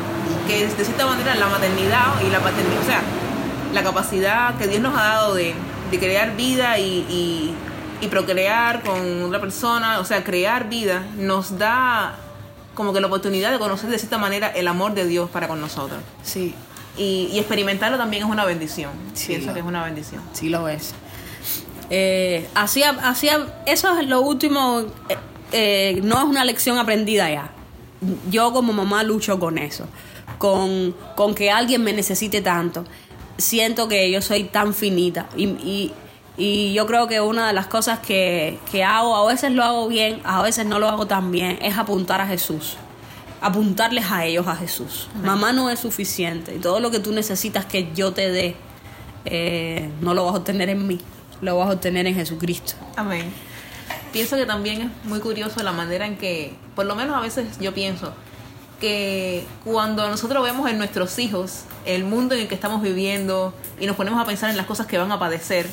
Que 0.47 0.65
de 0.67 0.83
cierta 0.85 1.05
manera 1.05 1.35
la 1.35 1.45
maternidad 1.47 2.19
y 2.25 2.29
la 2.31 2.39
paternidad, 2.39 2.81
o 2.81 2.85
sea, 2.85 3.01
la 3.73 3.83
capacidad 3.83 4.55
que 4.57 4.67
Dios 4.67 4.81
nos 4.81 4.97
ha 4.97 5.03
dado 5.03 5.35
de, 5.35 5.53
de 5.91 5.99
crear 5.99 6.35
vida 6.35 6.79
y, 6.79 7.05
y- 7.09 7.53
y 8.01 8.07
procrear 8.07 8.81
con 8.81 9.23
otra 9.23 9.39
persona, 9.39 9.99
o 10.01 10.03
sea, 10.05 10.23
crear 10.25 10.67
vida, 10.67 11.03
nos 11.17 11.57
da 11.57 12.15
como 12.73 12.93
que 12.93 13.01
la 13.01 13.07
oportunidad 13.07 13.51
de 13.51 13.59
conocer 13.59 13.89
de 13.89 13.97
cierta 13.99 14.17
manera 14.17 14.47
el 14.47 14.67
amor 14.67 14.93
de 14.93 15.05
Dios 15.07 15.29
para 15.29 15.47
con 15.47 15.59
nosotros. 15.61 15.99
Sí, 16.23 16.53
Y, 16.97 17.29
y 17.31 17.39
experimentarlo 17.39 17.97
también 17.97 18.23
es 18.23 18.29
una 18.29 18.45
bendición. 18.45 18.91
Sí. 19.13 19.27
Pienso 19.27 19.53
que 19.53 19.59
es 19.61 19.65
una 19.65 19.83
bendición. 19.83 20.21
sí 20.33 20.49
lo 20.49 20.67
es. 20.67 20.93
Eh, 21.89 22.47
hacía, 22.55 22.89
hacía, 23.03 23.61
eso 23.65 23.97
es 23.99 24.07
lo 24.07 24.21
último, 24.21 24.81
eh, 25.09 25.17
eh, 25.51 25.99
no 26.03 26.17
es 26.17 26.23
una 26.23 26.45
lección 26.45 26.77
aprendida 26.77 27.29
ya. 27.29 27.51
Yo 28.29 28.51
como 28.53 28.73
mamá 28.73 29.03
lucho 29.03 29.39
con 29.39 29.57
eso, 29.57 29.85
con, 30.37 30.95
con 31.15 31.35
que 31.35 31.51
alguien 31.51 31.83
me 31.83 31.93
necesite 31.93 32.41
tanto. 32.41 32.85
Siento 33.37 33.87
que 33.87 34.09
yo 34.11 34.21
soy 34.21 34.43
tan 34.45 34.73
finita 34.73 35.27
y, 35.35 35.45
y- 35.45 35.93
y 36.37 36.73
yo 36.73 36.87
creo 36.87 37.07
que 37.07 37.21
una 37.21 37.47
de 37.47 37.53
las 37.53 37.67
cosas 37.67 37.99
que, 37.99 38.59
que 38.71 38.83
hago, 38.83 39.15
a 39.15 39.25
veces 39.27 39.51
lo 39.51 39.63
hago 39.63 39.87
bien, 39.87 40.19
a 40.23 40.41
veces 40.41 40.65
no 40.65 40.79
lo 40.79 40.89
hago 40.89 41.05
tan 41.05 41.31
bien, 41.31 41.59
es 41.61 41.77
apuntar 41.77 42.21
a 42.21 42.27
Jesús. 42.27 42.77
Apuntarles 43.41 44.09
a 44.09 44.25
ellos 44.25 44.47
a 44.47 44.55
Jesús. 44.55 45.09
Mamá 45.23 45.53
no 45.53 45.69
es 45.69 45.79
suficiente 45.79 46.55
y 46.55 46.59
todo 46.59 46.79
lo 46.79 46.91
que 46.91 46.99
tú 46.99 47.11
necesitas 47.11 47.65
que 47.65 47.91
yo 47.93 48.13
te 48.13 48.31
dé, 48.31 48.55
eh, 49.25 49.89
no 50.01 50.13
lo 50.13 50.25
vas 50.25 50.35
a 50.35 50.37
obtener 50.37 50.69
en 50.69 50.87
mí, 50.87 50.99
lo 51.41 51.57
vas 51.57 51.69
a 51.69 51.73
obtener 51.73 52.07
en 52.07 52.15
Jesucristo. 52.15 52.73
Amén. 52.95 53.31
Pienso 54.11 54.35
que 54.35 54.45
también 54.45 54.81
es 54.81 55.05
muy 55.05 55.19
curioso 55.19 55.61
la 55.61 55.71
manera 55.71 56.05
en 56.07 56.17
que, 56.17 56.55
por 56.75 56.85
lo 56.85 56.95
menos 56.95 57.15
a 57.15 57.19
veces 57.19 57.59
yo 57.59 57.73
pienso, 57.73 58.13
que 58.79 59.45
cuando 59.63 60.07
nosotros 60.09 60.43
vemos 60.43 60.69
en 60.69 60.77
nuestros 60.77 61.17
hijos 61.19 61.63
el 61.85 62.05
mundo 62.05 62.35
en 62.35 62.41
el 62.41 62.47
que 62.47 62.55
estamos 62.55 62.81
viviendo 62.81 63.53
y 63.79 63.85
nos 63.85 63.95
ponemos 63.95 64.21
a 64.21 64.25
pensar 64.25 64.49
en 64.49 64.57
las 64.57 64.65
cosas 64.65 64.87
que 64.87 64.97
van 64.97 65.11
a 65.11 65.19
padecer, 65.19 65.67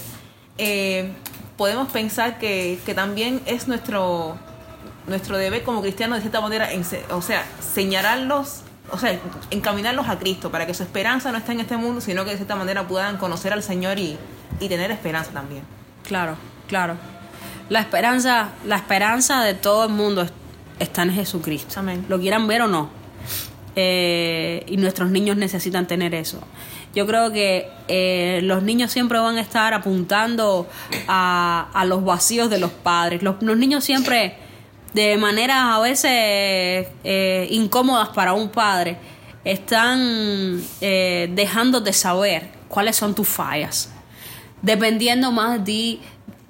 eh, 0.58 1.10
podemos 1.56 1.90
pensar 1.90 2.38
que, 2.38 2.78
que 2.86 2.94
también 2.94 3.40
es 3.46 3.68
nuestro, 3.68 4.36
nuestro 5.06 5.36
deber 5.38 5.62
como 5.62 5.82
cristianos 5.82 6.16
de 6.18 6.22
cierta 6.22 6.40
manera, 6.40 6.72
en 6.72 6.84
o 7.10 7.22
sea, 7.22 7.44
señalarlos, 7.74 8.62
o 8.92 8.98
sea, 8.98 9.18
encaminarlos 9.50 10.08
a 10.08 10.18
Cristo 10.18 10.50
para 10.50 10.66
que 10.66 10.74
su 10.74 10.82
esperanza 10.82 11.32
no 11.32 11.38
esté 11.38 11.52
en 11.52 11.60
este 11.60 11.76
mundo, 11.76 12.00
sino 12.00 12.24
que 12.24 12.30
de 12.32 12.36
cierta 12.36 12.56
manera 12.56 12.86
puedan 12.88 13.16
conocer 13.18 13.52
al 13.52 13.62
Señor 13.62 13.98
y, 13.98 14.18
y 14.58 14.68
tener 14.68 14.90
esperanza 14.90 15.30
también. 15.32 15.62
Claro, 16.06 16.36
claro. 16.66 16.94
La 17.68 17.80
esperanza, 17.80 18.48
la 18.66 18.76
esperanza 18.76 19.44
de 19.44 19.54
todo 19.54 19.84
el 19.84 19.92
mundo 19.92 20.22
es- 20.22 20.32
está 20.80 21.02
en 21.02 21.12
Jesucristo. 21.12 21.78
Amén. 21.78 22.04
Lo 22.08 22.18
quieran 22.18 22.46
ver 22.48 22.62
o 22.62 22.66
no. 22.68 22.90
Eh, 23.76 24.64
y 24.66 24.76
nuestros 24.76 25.10
niños 25.10 25.36
necesitan 25.36 25.86
tener 25.86 26.14
eso. 26.14 26.40
Yo 26.94 27.06
creo 27.06 27.30
que 27.32 27.68
eh, 27.88 28.40
los 28.42 28.62
niños 28.62 28.90
siempre 28.90 29.18
van 29.18 29.36
a 29.36 29.40
estar 29.40 29.74
apuntando 29.74 30.68
a, 31.06 31.68
a 31.72 31.84
los 31.84 32.04
vacíos 32.04 32.50
de 32.50 32.58
los 32.58 32.72
padres. 32.72 33.22
Los, 33.22 33.42
los 33.42 33.56
niños 33.56 33.84
siempre, 33.84 34.34
de 34.92 35.16
maneras 35.16 35.58
a 35.60 35.78
veces 35.80 36.88
eh, 37.04 37.48
incómodas 37.50 38.08
para 38.08 38.32
un 38.32 38.48
padre, 38.48 38.96
están 39.44 40.60
eh, 40.80 41.30
dejándote 41.32 41.92
saber 41.92 42.50
cuáles 42.68 42.96
son 42.96 43.14
tus 43.14 43.28
fallas 43.28 43.90
dependiendo 44.62 45.32
más 45.32 45.64
de 45.64 45.98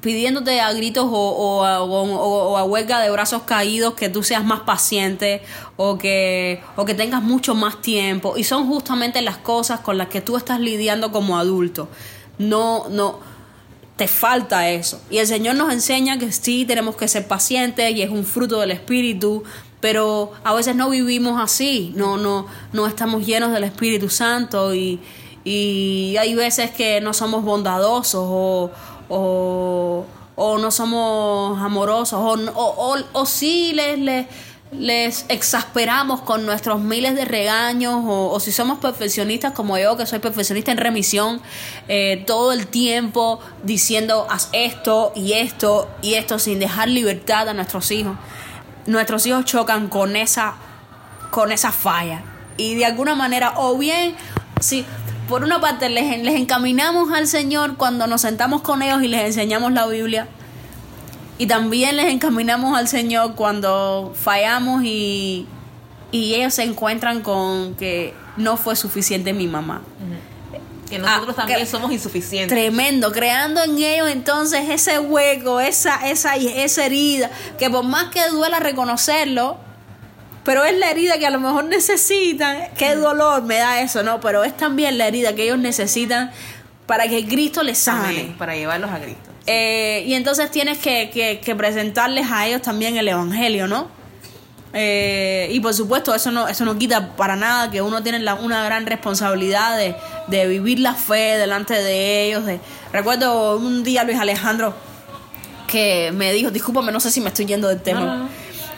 pidiéndote 0.01 0.61
a 0.61 0.73
gritos 0.73 1.07
o, 1.11 1.65
a- 1.65 1.83
o- 1.83 2.65
huelga 2.65 3.01
de 3.01 3.11
brazos 3.11 3.43
caídos 3.43 3.95
que 3.95 4.09
tú 4.09 4.23
seas 4.23 4.45
más 4.45 4.61
paciente 4.61 5.43
o 5.77 5.99
que, 5.99 6.61
o 6.77 6.85
que 6.85 6.95
tengas 6.95 7.23
mucho 7.23 7.55
más 7.55 7.81
tiempo. 7.81 8.37
Y 8.37 8.45
son 8.45 8.67
justamente 8.69 9.21
las 9.23 9.37
cosas 9.39 9.81
con 9.81 9.99
las 9.99 10.09
que 10.09 10.21
tú 10.21 10.37
estás 10.37 10.61
lidiando 10.61 11.13
como 11.13 11.39
adulto. 11.39 11.89
No, 12.39 12.89
no, 12.89 13.19
te 13.97 14.09
falta 14.09 14.71
eso. 14.71 15.01
Y 15.11 15.19
el 15.19 15.27
Señor 15.27 15.57
nos 15.57 15.73
enseña 15.73 16.19
que 16.19 16.33
sí 16.33 16.65
tenemos 16.65 16.97
que 16.97 17.07
ser 17.09 17.27
pacientes 17.29 17.95
y 17.95 18.03
es 18.03 18.11
un 18.11 18.25
fruto 18.25 18.61
del 18.61 18.71
Espíritu, 18.71 19.43
pero 19.81 20.33
a 20.45 20.55
veces 20.55 20.75
no 20.77 20.89
vivimos 20.91 21.41
así, 21.43 21.93
no, 21.97 22.17
no, 22.17 22.47
no 22.73 22.87
estamos 22.87 23.27
llenos 23.27 23.53
del 23.53 23.65
Espíritu 23.65 24.09
Santo 24.09 24.75
y, 24.75 25.01
y 25.45 26.17
hay 26.19 26.35
veces 26.35 26.71
que 26.71 27.01
no 27.01 27.13
somos 27.15 27.45
bondadosos 27.45 28.23
o, 28.27 28.71
o, 29.11 30.07
o 30.37 30.59
no 30.59 30.71
somos 30.71 31.61
amorosos 31.61 32.19
o, 32.19 32.51
o, 32.59 32.97
o- 33.13 33.27
sí 33.27 33.73
les, 33.75 33.99
les, 33.99 34.27
les 34.73 35.27
exasperamos 35.29 36.21
con 36.23 36.47
nuestros 36.47 36.81
miles 36.81 37.15
de 37.17 37.25
regaños 37.25 38.03
o, 38.07 38.39
si 38.41 38.53
somos 38.53 38.79
perfeccionistas 38.79 39.53
como 39.53 39.77
yo 39.77 39.97
que 39.97 40.07
soy 40.07 40.21
perfeccionista 40.21 40.71
en 40.73 40.79
remisión 40.79 41.43
eh, 41.89 42.23
todo 42.27 42.53
el 42.53 42.69
tiempo 42.69 43.41
diciendo 43.65 44.27
haz 44.31 44.49
esto 44.53 45.13
y 45.15 45.33
esto 45.35 45.89
y 46.03 46.15
esto 46.15 46.39
sin 46.39 46.59
dejar 46.61 46.89
libertad 46.89 47.49
a 47.49 47.53
nuestros 47.55 47.91
hijos 47.91 48.17
nuestros 48.87 49.27
hijos 49.27 49.45
chocan 49.45 49.89
con 49.89 50.17
esa, 50.17 50.55
con 51.31 51.53
esa 51.53 51.71
falla. 51.71 52.23
Y 52.57 52.75
de 52.77 52.87
alguna 52.87 53.15
manera, 53.15 53.53
o 53.57 53.77
bien, 53.77 54.17
si 54.59 54.85
por 55.31 55.43
una 55.45 55.61
parte 55.61 55.89
les, 55.89 56.23
les 56.23 56.35
encaminamos 56.35 57.11
al 57.13 57.27
Señor 57.27 57.77
cuando 57.77 58.07
nos 58.07 58.21
sentamos 58.21 58.61
con 58.61 58.83
ellos 58.83 59.03
y 59.03 59.09
les 59.09 59.23
enseñamos 59.25 59.73
la 59.73 59.87
Biblia, 59.87 60.29
y 61.39 61.47
también 61.47 61.97
les 61.97 62.07
encaminamos 62.07 62.77
al 62.77 62.87
Señor 62.89 63.35
cuando 63.35 64.13
fallamos 64.21 64.83
y, 64.85 65.47
y 66.13 66.35
ellos 66.35 66.53
se 66.53 66.65
encuentran 66.65 67.23
con 67.23 67.75
que 67.77 68.13
no 68.37 68.59
fue 68.59 68.77
suficiente 68.77 69.33
mi 69.33 69.47
mamá. 69.47 69.81
Que 70.91 70.99
nosotros 70.99 71.35
Ah, 71.39 71.43
también 71.43 71.61
que- 71.61 71.67
somos 71.67 71.93
insuficientes. 71.93 72.49
Tremendo, 72.49 73.13
creando 73.13 73.63
en 73.63 73.79
ellos 73.79 74.09
entonces 74.11 74.69
ese 74.69 74.99
hueco, 74.99 75.61
esa, 75.61 76.09
esa, 76.11 76.35
esa 76.37 76.85
herida, 76.85 77.31
que 77.59 77.71
por 77.71 77.85
más 77.85 78.11
que 78.11 78.29
duela 78.29 78.59
reconocerlo, 78.59 79.57
pero 80.45 80.65
es 80.65 80.77
la 80.79 80.91
herida 80.91 81.19
que 81.19 81.27
a 81.27 81.31
lo 81.31 81.41
mejor 81.41 81.65
necesitan. 81.65 82.69
Qué 82.77 82.95
dolor 82.97 83.43
me 83.43 83.57
da 83.57 83.81
eso, 83.81 84.03
¿no? 84.03 84.21
Pero 84.21 84.45
es 84.45 84.57
también 84.57 84.99
la 84.99 85.07
herida 85.07 85.35
que 85.35 85.45
ellos 85.45 85.59
necesitan 85.59 86.31
para 86.87 87.07
que 87.09 87.27
Cristo 87.27 87.63
les 87.63 87.79
sane. 87.79 88.09
Amén, 88.09 88.35
para 88.39 88.55
llevarlos 88.57 88.91
a 88.91 88.99
Cristo. 89.01 89.31
Eh, 89.47 90.05
y 90.07 90.15
entonces 90.15 90.51
tienes 90.51 90.79
que, 90.79 91.11
que- 91.11 91.41
que 91.41 91.55
presentarles 91.55 92.27
a 92.31 92.47
ellos 92.47 92.63
también 92.63 92.97
el 92.97 93.07
Evangelio, 93.09 93.67
¿no? 93.67 93.89
Eh, 94.73 95.49
y 95.51 95.59
por 95.61 95.75
supuesto, 95.75 96.15
eso 96.15 96.31
no, 96.31 96.47
eso 96.47 96.65
no 96.65 96.79
quita 96.79 97.17
para 97.17 97.35
nada 97.35 97.71
que 97.71 97.83
uno 97.83 98.03
tiene 98.03 98.21
la- 98.21 98.35
una 98.35 98.63
gran 98.65 98.87
responsabilidad 98.87 99.77
de, 99.77 99.97
de 100.29 100.47
vivir 100.47 100.79
la 100.79 100.95
fe 100.95 101.37
delante 101.39 101.75
de 101.75 102.27
ellos. 102.27 102.47
De, 102.47 102.61
recuerdo 102.93 103.57
un 103.57 103.83
día 103.83 104.05
Luis 104.05 104.19
Alejandro 104.19 104.75
que 105.67 106.13
me 106.15 106.33
dijo, 106.33 106.51
discúlpame, 106.51 106.93
no 106.93 107.01
sé 107.01 107.11
si 107.11 107.21
me 107.21 107.29
estoy 107.29 107.47
yendo 107.47 107.69
del 107.69 107.81
tema. 107.81 108.01
No, 108.01 108.07
no, 108.07 108.17
no. 108.25 108.29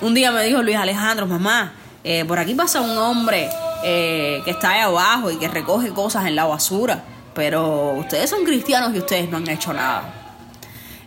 Un 0.03 0.15
día 0.15 0.31
me 0.33 0.43
dijo 0.45 0.63
Luis 0.63 0.77
Alejandro, 0.77 1.27
mamá, 1.27 1.73
eh, 2.05 2.25
por 2.27 2.39
aquí 2.39 2.55
pasa 2.55 2.81
un 2.81 2.97
hombre 2.99 3.49
eh, 3.85 4.43
que 4.45 4.51
está 4.51 4.71
ahí 4.73 4.81
abajo 4.81 5.31
y 5.31 5.37
que 5.37 5.49
recoge 5.49 5.91
cosas 5.91 6.27
en 6.27 6.35
la 6.37 6.45
basura, 6.45 7.03
pero 7.35 7.93
ustedes 7.93 8.29
son 8.29 8.45
cristianos 8.45 8.93
y 8.95 8.99
ustedes 8.99 9.31
no 9.31 9.37
han 9.39 9.49
hecho 9.49 9.73
nada. 9.73 10.03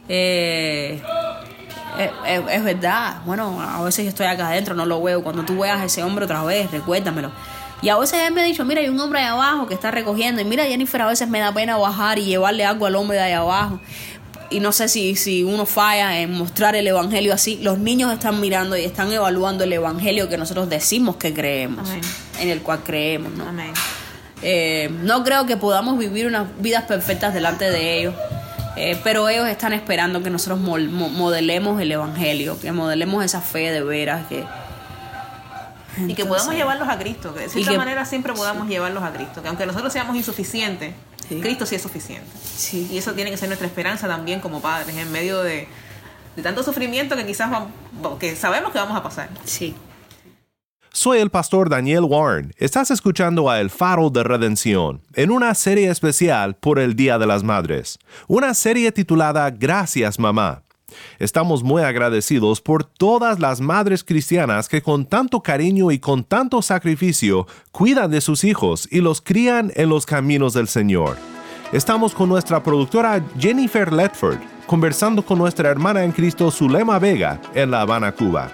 Eh, 0.07 1.01
es, 1.99 2.09
es- 2.25 2.43
es 2.53 2.63
verdad. 2.63 3.17
Bueno, 3.25 3.59
a 3.61 3.81
veces 3.83 4.05
yo 4.05 4.09
estoy 4.09 4.27
acá 4.27 4.47
adentro, 4.47 4.73
no 4.75 4.85
lo 4.85 5.01
veo. 5.01 5.23
Cuando 5.23 5.43
tú 5.43 5.59
veas 5.59 5.79
a 5.79 5.85
ese 5.85 6.03
hombre 6.03 6.25
otra 6.25 6.43
vez, 6.43 6.71
recuérdamelo. 6.71 7.31
Y 7.81 7.89
a 7.89 7.97
veces 7.97 8.19
él 8.25 8.33
me 8.33 8.41
ha 8.41 8.45
dicho, 8.45 8.63
mira, 8.65 8.81
hay 8.81 8.87
un 8.89 8.99
hombre 8.99 9.19
ahí 9.19 9.25
abajo 9.27 9.67
que 9.67 9.73
está 9.73 9.91
recogiendo. 9.91 10.41
Y 10.41 10.45
mira, 10.45 10.63
Jennifer, 10.65 11.01
a 11.01 11.07
veces 11.07 11.27
me 11.27 11.39
da 11.39 11.51
pena 11.53 11.75
bajar 11.77 12.17
y 12.19 12.25
llevarle 12.25 12.65
algo 12.65 12.85
al 12.85 12.95
hombre 12.95 13.17
de 13.17 13.23
ahí 13.23 13.33
abajo. 13.33 13.79
Y 14.49 14.59
no 14.59 14.71
sé 14.71 14.87
si, 14.87 15.15
si 15.15 15.43
uno 15.43 15.65
falla 15.65 16.19
en 16.19 16.31
mostrar 16.31 16.75
el 16.75 16.87
evangelio 16.87 17.33
así. 17.33 17.57
Los 17.61 17.79
niños 17.79 18.13
están 18.13 18.39
mirando 18.39 18.77
y 18.77 18.83
están 18.83 19.11
evaluando 19.11 19.63
el 19.63 19.73
evangelio 19.73 20.29
que 20.29 20.37
nosotros 20.37 20.69
decimos 20.69 21.15
que 21.15 21.33
creemos. 21.33 21.89
Amén. 21.89 22.01
En 22.39 22.49
el 22.49 22.61
cual 22.61 22.83
creemos, 22.83 23.33
¿no? 23.33 23.47
Amén. 23.47 23.73
Eh, 24.41 24.89
no 25.01 25.23
creo 25.23 25.45
que 25.45 25.57
podamos 25.57 25.97
vivir 25.97 26.27
unas 26.27 26.47
vidas 26.59 26.83
perfectas 26.83 27.33
delante 27.33 27.69
de 27.71 27.99
ellos, 27.99 28.13
eh, 28.75 28.99
pero 29.03 29.27
ellos 29.29 29.47
están 29.47 29.73
esperando 29.73 30.21
que 30.21 30.29
nosotros 30.29 30.59
modelemos 30.59 31.81
el 31.81 31.91
Evangelio, 31.91 32.59
que 32.59 32.71
modelemos 32.71 33.23
esa 33.23 33.41
fe 33.41 33.71
de 33.71 33.81
veras. 33.81 34.27
Que, 34.27 34.43
y 36.07 36.13
que 36.15 36.25
podamos 36.25 36.53
llevarlos 36.55 36.87
a 36.89 36.97
Cristo, 36.99 37.33
que 37.33 37.41
de 37.41 37.49
cierta 37.49 37.71
que- 37.71 37.77
manera 37.77 38.05
siempre 38.05 38.33
podamos 38.33 38.67
llevarlos 38.67 39.03
a 39.03 39.11
Cristo, 39.13 39.41
que 39.41 39.47
aunque 39.47 39.65
nosotros 39.65 39.91
seamos 39.93 40.15
insuficientes, 40.15 40.93
Sí. 41.27 41.39
Cristo 41.41 41.65
sí 41.65 41.75
es 41.75 41.81
suficiente. 41.81 42.29
Sí. 42.55 42.87
Y 42.91 42.97
eso 42.99 43.13
tiene 43.13 43.31
que 43.31 43.37
ser 43.37 43.49
nuestra 43.49 43.65
esperanza 43.67 44.07
también 44.07 44.39
como 44.41 44.61
padres, 44.61 44.95
en 44.95 45.11
medio 45.11 45.41
de, 45.41 45.67
de 46.35 46.41
tanto 46.43 46.61
sufrimiento 46.61 47.15
que 47.15 47.25
quizás 47.25 47.49
vamos, 47.49 47.71
que 48.19 48.35
sabemos 48.35 48.71
que 48.71 48.77
vamos 48.77 48.95
a 48.95 49.01
pasar. 49.01 49.29
Sí. 49.43 49.73
Soy 50.91 51.19
el 51.19 51.29
pastor 51.29 51.69
Daniel 51.69 52.03
Warren. 52.03 52.53
Estás 52.57 52.89
escuchando 52.91 53.49
a 53.49 53.59
El 53.59 53.69
Faro 53.69 54.09
de 54.11 54.23
Redención 54.23 55.01
en 55.13 55.31
una 55.31 55.53
serie 55.55 55.89
especial 55.89 56.55
por 56.55 56.79
el 56.79 56.95
Día 56.95 57.17
de 57.17 57.25
las 57.25 57.43
Madres, 57.43 57.99
una 58.27 58.53
serie 58.53 58.91
titulada 58.91 59.49
Gracias 59.49 60.19
Mamá. 60.19 60.61
Estamos 61.19 61.63
muy 61.63 61.83
agradecidos 61.83 62.61
por 62.61 62.83
todas 62.83 63.39
las 63.39 63.61
madres 63.61 64.03
cristianas 64.03 64.67
que 64.69 64.81
con 64.81 65.05
tanto 65.05 65.41
cariño 65.41 65.91
y 65.91 65.99
con 65.99 66.23
tanto 66.23 66.61
sacrificio 66.61 67.47
cuidan 67.71 68.11
de 68.11 68.21
sus 68.21 68.43
hijos 68.43 68.87
y 68.91 69.01
los 69.01 69.21
crían 69.21 69.71
en 69.75 69.89
los 69.89 70.05
caminos 70.05 70.53
del 70.53 70.67
Señor. 70.67 71.17
Estamos 71.71 72.13
con 72.13 72.29
nuestra 72.29 72.61
productora 72.61 73.23
Jennifer 73.39 73.91
Ledford, 73.91 74.37
conversando 74.67 75.25
con 75.25 75.37
nuestra 75.37 75.69
hermana 75.69 76.03
en 76.03 76.11
Cristo 76.11 76.51
Zulema 76.51 76.99
Vega 76.99 77.41
en 77.53 77.71
La 77.71 77.81
Habana, 77.81 78.11
Cuba. 78.11 78.51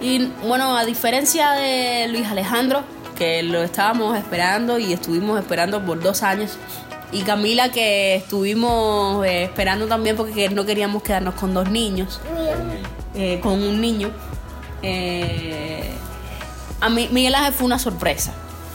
Y 0.00 0.30
bueno, 0.46 0.76
a 0.76 0.84
diferencia 0.84 1.52
de 1.52 2.08
Luis 2.08 2.26
Alejandro, 2.26 2.84
que 3.16 3.42
lo 3.42 3.62
estábamos 3.62 4.16
esperando 4.16 4.78
y 4.78 4.92
estuvimos 4.92 5.40
esperando 5.40 5.84
por 5.84 6.00
dos 6.00 6.22
años, 6.22 6.56
y 7.12 7.22
Camila, 7.22 7.70
que 7.70 8.16
estuvimos 8.16 9.24
eh, 9.26 9.44
esperando 9.44 9.86
también 9.86 10.16
porque 10.16 10.48
no 10.50 10.64
queríamos 10.66 11.02
quedarnos 11.02 11.34
con 11.34 11.54
dos 11.54 11.70
niños, 11.70 12.20
eh, 13.14 13.40
con 13.42 13.54
un 13.62 13.80
niño, 13.80 14.10
eh, 14.82 15.90
a 16.80 16.88
mí 16.88 17.08
Miguel 17.10 17.34
Ángel 17.34 17.52
fue 17.54 17.66
una 17.66 17.78
sorpresa. 17.78 18.32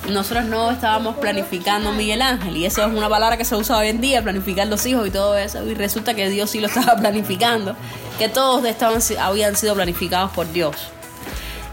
Nosotros 0.09 0.43
no 0.45 0.69
estábamos 0.69 1.15
planificando 1.15 1.93
Miguel 1.93 2.21
Ángel, 2.21 2.57
y 2.57 2.65
eso 2.65 2.85
es 2.85 2.91
una 2.91 3.07
palabra 3.07 3.37
que 3.37 3.45
se 3.45 3.55
usa 3.55 3.77
hoy 3.77 3.87
en 3.87 4.01
día, 4.01 4.21
planificar 4.21 4.67
los 4.67 4.85
hijos 4.85 5.07
y 5.07 5.11
todo 5.11 5.37
eso, 5.37 5.63
y 5.65 5.75
resulta 5.75 6.13
que 6.13 6.27
Dios 6.29 6.49
sí 6.49 6.59
lo 6.59 6.67
estaba 6.67 6.95
planificando, 6.99 7.75
que 8.19 8.27
todos 8.27 8.65
estaban, 8.65 8.99
habían 9.21 9.55
sido 9.55 9.75
planificados 9.75 10.31
por 10.31 10.51
Dios. 10.51 10.75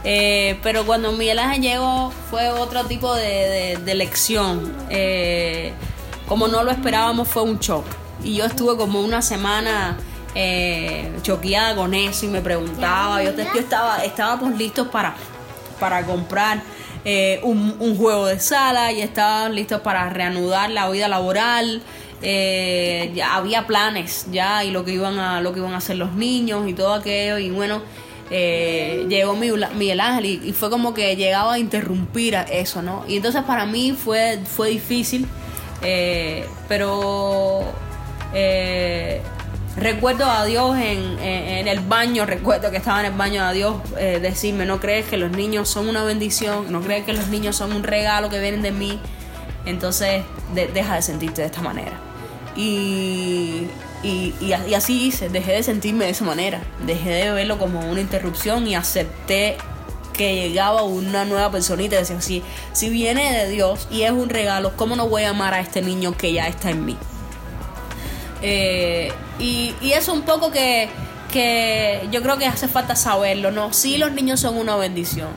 Eh, 0.04 0.58
pero 0.62 0.86
cuando 0.86 1.10
Miguel 1.12 1.40
Ángel 1.40 1.60
llegó 1.60 2.12
fue 2.30 2.48
otro 2.50 2.84
tipo 2.84 3.14
de, 3.14 3.22
de- 3.24 3.76
de 3.84 3.94
lección. 3.96 4.72
Eh, 4.90 5.72
como 6.30 6.46
no 6.46 6.62
lo 6.62 6.70
esperábamos 6.70 7.26
fue 7.26 7.42
un 7.42 7.58
shock. 7.58 7.84
Y 8.22 8.36
yo 8.36 8.44
estuve 8.44 8.76
como 8.76 9.00
una 9.00 9.20
semana 9.20 9.98
eh, 10.36 11.10
choqueada 11.22 11.74
con 11.74 11.92
eso 11.92 12.24
y 12.24 12.28
me 12.28 12.40
preguntaba, 12.40 13.20
yo, 13.20 13.30
estaba, 13.30 14.04
estábamos 14.04 14.56
listos 14.56 14.86
para, 14.86 15.16
para 15.80 16.06
comprar 16.06 16.62
eh, 17.04 17.40
un, 17.42 17.96
juego 17.96 18.26
de 18.26 18.38
sala 18.38 18.92
y 18.92 19.00
estábamos 19.00 19.56
listos 19.56 19.80
para 19.80 20.08
reanudar 20.08 20.70
la 20.70 20.88
vida 20.88 21.08
laboral. 21.08 21.82
Eh, 22.22 23.10
ya 23.12 23.34
había 23.34 23.66
planes 23.66 24.26
ya 24.30 24.62
y 24.62 24.70
lo 24.70 24.84
que 24.84 24.92
iban 24.92 25.18
a 25.18 25.40
lo 25.40 25.52
que 25.52 25.58
iban 25.58 25.72
a 25.72 25.78
hacer 25.78 25.96
los 25.96 26.12
niños 26.12 26.68
y 26.68 26.74
todo 26.74 26.92
aquello 26.92 27.38
y 27.38 27.50
bueno 27.50 27.80
eh, 28.30 29.06
llegó 29.08 29.34
Miguel 29.34 30.00
Ángel 30.00 30.26
y, 30.26 30.40
y 30.44 30.52
fue 30.52 30.70
como 30.70 30.94
que 30.94 31.16
llegaba 31.16 31.54
a 31.54 31.58
interrumpir 31.58 32.36
a 32.36 32.42
eso, 32.42 32.82
¿no? 32.82 33.04
Y 33.08 33.16
entonces 33.16 33.42
para 33.42 33.66
mí 33.66 33.92
fue, 33.92 34.38
fue 34.44 34.68
difícil, 34.68 35.26
eh, 35.82 36.46
pero 36.68 37.62
eh, 38.34 39.20
recuerdo 39.76 40.26
a 40.30 40.44
Dios 40.44 40.76
en, 40.76 41.18
en- 41.20 41.68
el 41.68 41.80
baño, 41.80 42.26
recuerdo 42.26 42.70
que 42.70 42.78
estaba 42.78 43.00
en 43.00 43.06
el 43.06 43.12
baño 43.12 43.44
a 43.44 43.52
Dios 43.52 43.76
eh, 43.98 44.18
decirme, 44.20 44.66
no 44.66 44.80
crees 44.80 45.06
que 45.06 45.16
los 45.16 45.30
niños 45.30 45.68
son 45.68 45.88
una 45.88 46.02
bendición, 46.04 46.70
no 46.72 46.80
crees 46.80 47.04
que 47.04 47.12
los 47.12 47.28
niños 47.28 47.54
son 47.56 47.72
un 47.72 47.82
regalo 47.84 48.28
que 48.28 48.40
vienen 48.40 48.62
de 48.62 48.72
mí, 48.72 48.98
entonces 49.66 50.22
de- 50.54 50.66
deja 50.68 50.96
de 50.96 51.02
sentirte 51.02 51.42
de 51.42 51.46
esta 51.46 51.60
manera. 51.62 51.92
Y, 52.56 53.68
y, 54.02 54.34
y 54.40 54.74
así 54.74 55.06
hice, 55.06 55.28
dejé 55.28 55.52
de 55.52 55.62
sentirme 55.62 56.06
de 56.06 56.10
esa 56.10 56.24
manera, 56.24 56.60
dejé 56.84 57.10
de 57.10 57.30
verlo 57.30 57.58
como 57.58 57.80
una 57.88 58.00
interrupción 58.00 58.66
y 58.66 58.74
acepté 58.74 59.56
que 60.20 60.34
llegaba 60.34 60.82
una 60.82 61.24
nueva 61.24 61.50
personita 61.50 61.96
y 61.96 62.00
decía, 62.00 62.20
si, 62.20 62.42
si 62.74 62.90
viene 62.90 63.32
de 63.32 63.48
Dios 63.48 63.88
y 63.90 64.02
es 64.02 64.10
un 64.10 64.28
regalo, 64.28 64.76
¿cómo 64.76 64.94
no 64.94 65.08
voy 65.08 65.22
a 65.22 65.30
amar 65.30 65.54
a 65.54 65.60
este 65.60 65.80
niño 65.80 66.14
que 66.14 66.30
ya 66.34 66.46
está 66.46 66.68
en 66.68 66.84
mí? 66.84 66.94
Eh, 68.42 69.10
y, 69.38 69.74
y 69.80 69.92
eso 69.92 70.12
un 70.12 70.20
poco 70.20 70.50
que, 70.50 70.90
que 71.32 72.06
yo 72.12 72.20
creo 72.20 72.36
que 72.36 72.44
hace 72.44 72.68
falta 72.68 72.96
saberlo, 72.96 73.50
¿no? 73.50 73.72
Sí, 73.72 73.96
los 73.96 74.12
niños 74.12 74.40
son 74.40 74.58
una 74.58 74.76
bendición. 74.76 75.30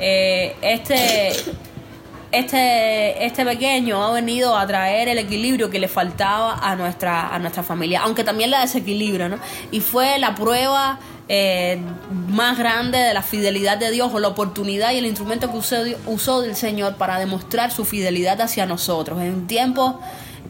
Eh, 0.00 0.56
este, 0.60 1.28
este, 2.32 3.24
este 3.26 3.44
pequeño 3.44 4.04
ha 4.04 4.10
venido 4.10 4.58
a 4.58 4.66
traer 4.66 5.06
el 5.06 5.18
equilibrio 5.18 5.70
que 5.70 5.78
le 5.78 5.86
faltaba 5.86 6.58
a 6.60 6.74
nuestra, 6.74 7.28
a 7.28 7.38
nuestra 7.38 7.62
familia, 7.62 8.00
aunque 8.02 8.24
también 8.24 8.50
la 8.50 8.62
desequilibra, 8.62 9.28
¿no? 9.28 9.38
Y 9.70 9.78
fue 9.78 10.18
la 10.18 10.34
prueba 10.34 10.98
eh, 11.28 11.78
más 12.28 12.58
grande 12.58 12.98
de 12.98 13.14
la 13.14 13.22
fidelidad 13.22 13.78
de 13.78 13.90
Dios 13.90 14.12
o 14.14 14.18
la 14.20 14.28
oportunidad 14.28 14.92
y 14.92 14.98
el 14.98 15.06
instrumento 15.06 15.50
que 15.50 15.56
usó, 15.56 15.76
usó 16.06 16.40
del 16.40 16.54
Señor 16.54 16.96
para 16.96 17.18
demostrar 17.18 17.72
su 17.72 17.84
fidelidad 17.84 18.40
hacia 18.40 18.66
nosotros. 18.66 19.20
En 19.20 19.34
un 19.34 19.46
tiempo, 19.46 20.00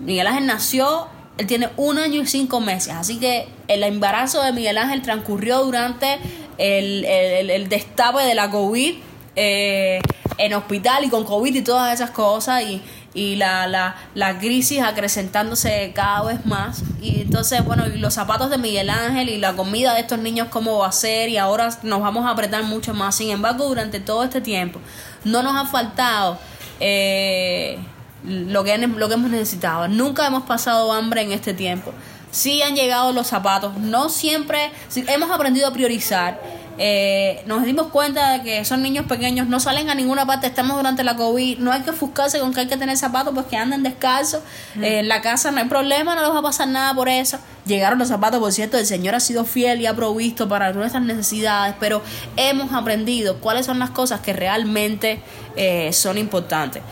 Miguel 0.00 0.26
Ángel 0.26 0.46
nació, 0.46 1.08
él 1.38 1.46
tiene 1.46 1.70
un 1.76 1.98
año 1.98 2.22
y 2.22 2.26
cinco 2.26 2.60
meses, 2.60 2.94
así 2.94 3.18
que 3.18 3.48
el 3.68 3.82
embarazo 3.82 4.42
de 4.42 4.52
Miguel 4.52 4.78
Ángel 4.78 5.02
transcurrió 5.02 5.64
durante 5.64 6.18
el, 6.58 7.04
el, 7.04 7.50
el 7.50 7.68
destape 7.68 8.22
de 8.22 8.34
la 8.34 8.50
COVID 8.50 8.96
eh, 9.36 10.00
en 10.38 10.54
hospital 10.54 11.04
y 11.04 11.08
con 11.08 11.24
COVID 11.24 11.54
y 11.54 11.62
todas 11.62 11.94
esas 11.94 12.10
cosas. 12.10 12.62
Y, 12.62 12.82
y 13.16 13.37
la, 13.37 13.66
la, 13.66 13.96
la 14.14 14.38
crisis 14.38 14.83
acrecentándose 14.83 15.90
cada 15.94 16.22
vez 16.22 16.44
más. 16.44 16.83
Y 17.00 17.22
entonces, 17.22 17.64
bueno, 17.64 17.87
y 17.87 17.98
los 17.98 18.12
zapatos 18.12 18.50
de 18.50 18.59
Miguel 18.59 18.90
Ángel 18.90 19.31
y 19.31 19.38
la 19.38 19.55
comida 19.55 19.94
de 19.94 20.00
estos 20.00 20.18
niños, 20.18 20.48
cómo 20.50 20.79
va 20.79 20.88
a 20.88 20.92
ser, 20.92 21.31
y 21.31 21.38
ahora 21.38 21.70
nos 21.83 22.00
vamos 22.02 22.26
a 22.26 22.31
apretar 22.31 22.62
mucho 22.64 22.92
más. 22.92 23.16
Sin 23.16 23.31
embargo, 23.31 23.66
durante 23.66 24.00
todo 24.00 24.22
este 24.22 24.42
tiempo, 24.42 24.81
no 25.24 25.42
nos 25.42 25.57
ha 25.57 25.64
faltado 25.64 26.38
eh, 26.79 27.79
lo, 28.22 28.62
que, 28.64 28.76
lo 28.76 29.09
que 29.09 29.14
hemos 29.14 29.31
necesitado. 29.31 29.88
Nunca 29.88 30.26
hemos 30.26 30.42
pasado 30.42 30.92
hambre 30.92 31.22
en 31.22 31.33
este 31.33 31.55
tiempo. 31.55 31.92
Sí 32.31 32.61
han 32.61 32.76
llegado 32.76 33.12
los 33.12 33.29
zapatos, 33.29 33.79
no 33.79 34.11
siempre, 34.11 34.70
hemos 35.09 35.31
aprendido 35.31 35.68
a 35.68 35.72
priorizar. 35.72 36.38
Eh, 36.78 37.42
nos 37.46 37.64
dimos 37.64 37.88
cuenta 37.88 38.32
de 38.32 38.42
que 38.42 38.64
son 38.64 38.82
niños 38.82 39.06
pequeños, 39.06 39.46
no 39.46 39.60
salen 39.60 39.88
a 39.88 39.94
ninguna 39.94 40.26
parte, 40.26 40.46
estamos 40.46 40.76
durante 40.76 41.04
la 41.04 41.16
COVID, 41.16 41.58
no 41.58 41.72
hay 41.72 41.82
que 41.82 41.90
ofuscarse 41.90 42.38
con 42.38 42.52
que 42.52 42.60
hay 42.60 42.66
que 42.66 42.76
tener 42.76 42.96
zapatos, 42.98 43.32
pues 43.32 43.46
que 43.46 43.56
anden 43.56 43.82
descalzos. 43.82 44.42
Eh, 44.80 45.00
en 45.00 45.08
la 45.08 45.22
casa 45.22 45.50
no 45.50 45.58
hay 45.58 45.68
problema, 45.68 46.14
no 46.14 46.22
les 46.22 46.30
va 46.30 46.40
a 46.40 46.42
pasar 46.42 46.68
nada 46.68 46.92
por 46.94 47.08
eso. 47.08 47.38
Llegaron 47.64 47.98
los 47.98 48.08
zapatos, 48.08 48.40
por 48.40 48.52
cierto, 48.52 48.78
el 48.78 48.86
Señor 48.86 49.14
ha 49.14 49.20
sido 49.20 49.44
fiel 49.44 49.80
y 49.80 49.86
ha 49.86 49.94
provisto 49.94 50.48
para 50.48 50.72
nuestras 50.72 51.02
necesidades, 51.02 51.74
pero 51.80 52.02
hemos 52.36 52.72
aprendido 52.72 53.40
cuáles 53.40 53.66
son 53.66 53.78
las 53.78 53.90
cosas 53.90 54.20
que 54.20 54.32
realmente 54.32 55.20
eh, 55.56 55.92
son 55.92 56.18
importantes. 56.18 56.82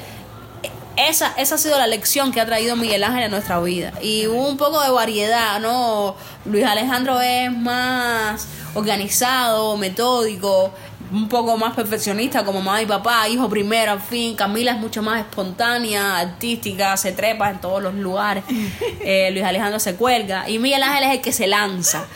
Esa, 0.97 1.35
esa 1.37 1.57
ha 1.57 1.59
sido 1.59 1.77
la 1.77 1.89
lección 1.89 2.31
que 2.31 2.41
ha 2.41 2.47
traído 2.47 2.77
Miguel 2.77 3.03
Ángel 3.03 3.25
a 3.25 3.29
nuestra 3.29 3.59
vida. 3.61 3.93
Y 4.01 4.29
hubo 4.29 4.49
un 4.49 4.57
poco 4.57 4.81
de 4.81 4.91
variedad, 4.91 5.59
¿no? 5.61 6.15
Luis 6.45 6.65
Alejandro 6.65 7.21
es 7.21 7.51
más 7.51 8.47
organizado, 8.75 9.77
metódico, 9.77 10.73
un 11.13 11.29
poco 11.29 11.57
más 11.57 11.75
perfeccionista 11.75 12.45
como 12.45 12.61
mamá 12.61 12.83
y 12.83 12.87
papá, 12.87 13.29
hijo 13.29 13.49
primero, 13.49 13.93
al 13.93 14.01
fin. 14.01 14.35
Camila 14.35 14.73
es 14.73 14.79
mucho 14.79 15.03
más 15.03 15.21
espontánea, 15.21 16.19
artística, 16.19 16.97
se 16.97 17.13
trepa 17.13 17.51
en 17.51 17.61
todos 17.61 17.83
los 17.83 17.95
lugares. 17.95 18.45
Eh, 19.07 19.31
Luis 19.33 19.45
Alejandro 19.45 19.79
se 19.79 19.97
cuelga. 19.97 20.49
Y 20.49 20.59
Miguel 20.59 20.83
Ángel 20.83 21.05
es 21.05 21.11
el 21.11 21.21
que 21.21 21.31
se 21.31 21.47
lanza. 21.47 22.07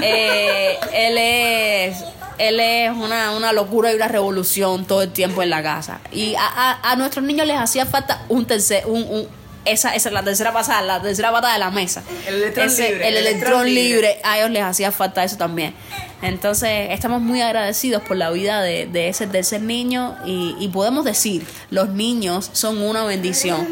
Eh, 0.00 0.78
él 0.94 1.18
es 1.18 2.02
él 2.38 2.58
es 2.58 2.90
una, 2.92 3.32
una, 3.32 3.52
locura 3.52 3.92
y 3.92 3.96
una 3.96 4.08
revolución 4.08 4.86
todo 4.86 5.02
el 5.02 5.12
tiempo 5.12 5.42
en 5.42 5.50
la 5.50 5.62
casa. 5.62 6.00
Y 6.10 6.34
a, 6.36 6.46
a, 6.46 6.92
a 6.92 6.96
nuestros 6.96 7.22
niños 7.22 7.46
les 7.46 7.58
hacía 7.58 7.84
falta 7.84 8.22
un 8.30 8.46
tercer, 8.46 8.84
un, 8.86 9.02
un, 9.02 9.28
esa, 9.64 9.94
esa 9.94 10.08
es 10.08 10.12
la 10.12 10.22
tercera 10.22 10.52
pasada, 10.52 10.82
la 10.82 11.02
tercera 11.02 11.30
pata 11.32 11.52
de 11.52 11.58
la 11.58 11.70
mesa. 11.70 12.02
El 12.26 12.34
electrón 12.36 12.66
Ese- 12.66 12.88
libre. 12.90 13.08
El, 13.08 13.16
electrón 13.16 13.64
libre. 13.66 14.18
A 14.24 14.38
ellos 14.38 14.50
les 14.50 14.62
hacía 14.62 14.90
falta 14.92 15.22
eso 15.24 15.36
también. 15.36 15.74
Entonces, 16.22 16.88
estamos 16.90 17.20
muy 17.22 17.40
agradecidos 17.40 18.02
por 18.02 18.16
la 18.16 18.30
vida 18.30 18.60
de, 18.62 18.86
de 18.86 19.08
ese 19.08 19.26
tercer 19.26 19.62
niño 19.62 20.16
y, 20.26 20.54
y 20.58 20.68
podemos 20.68 21.04
decir, 21.04 21.46
los 21.70 21.88
niños 21.88 22.50
son 22.52 22.80
una 22.82 23.04
bendición. 23.04 23.66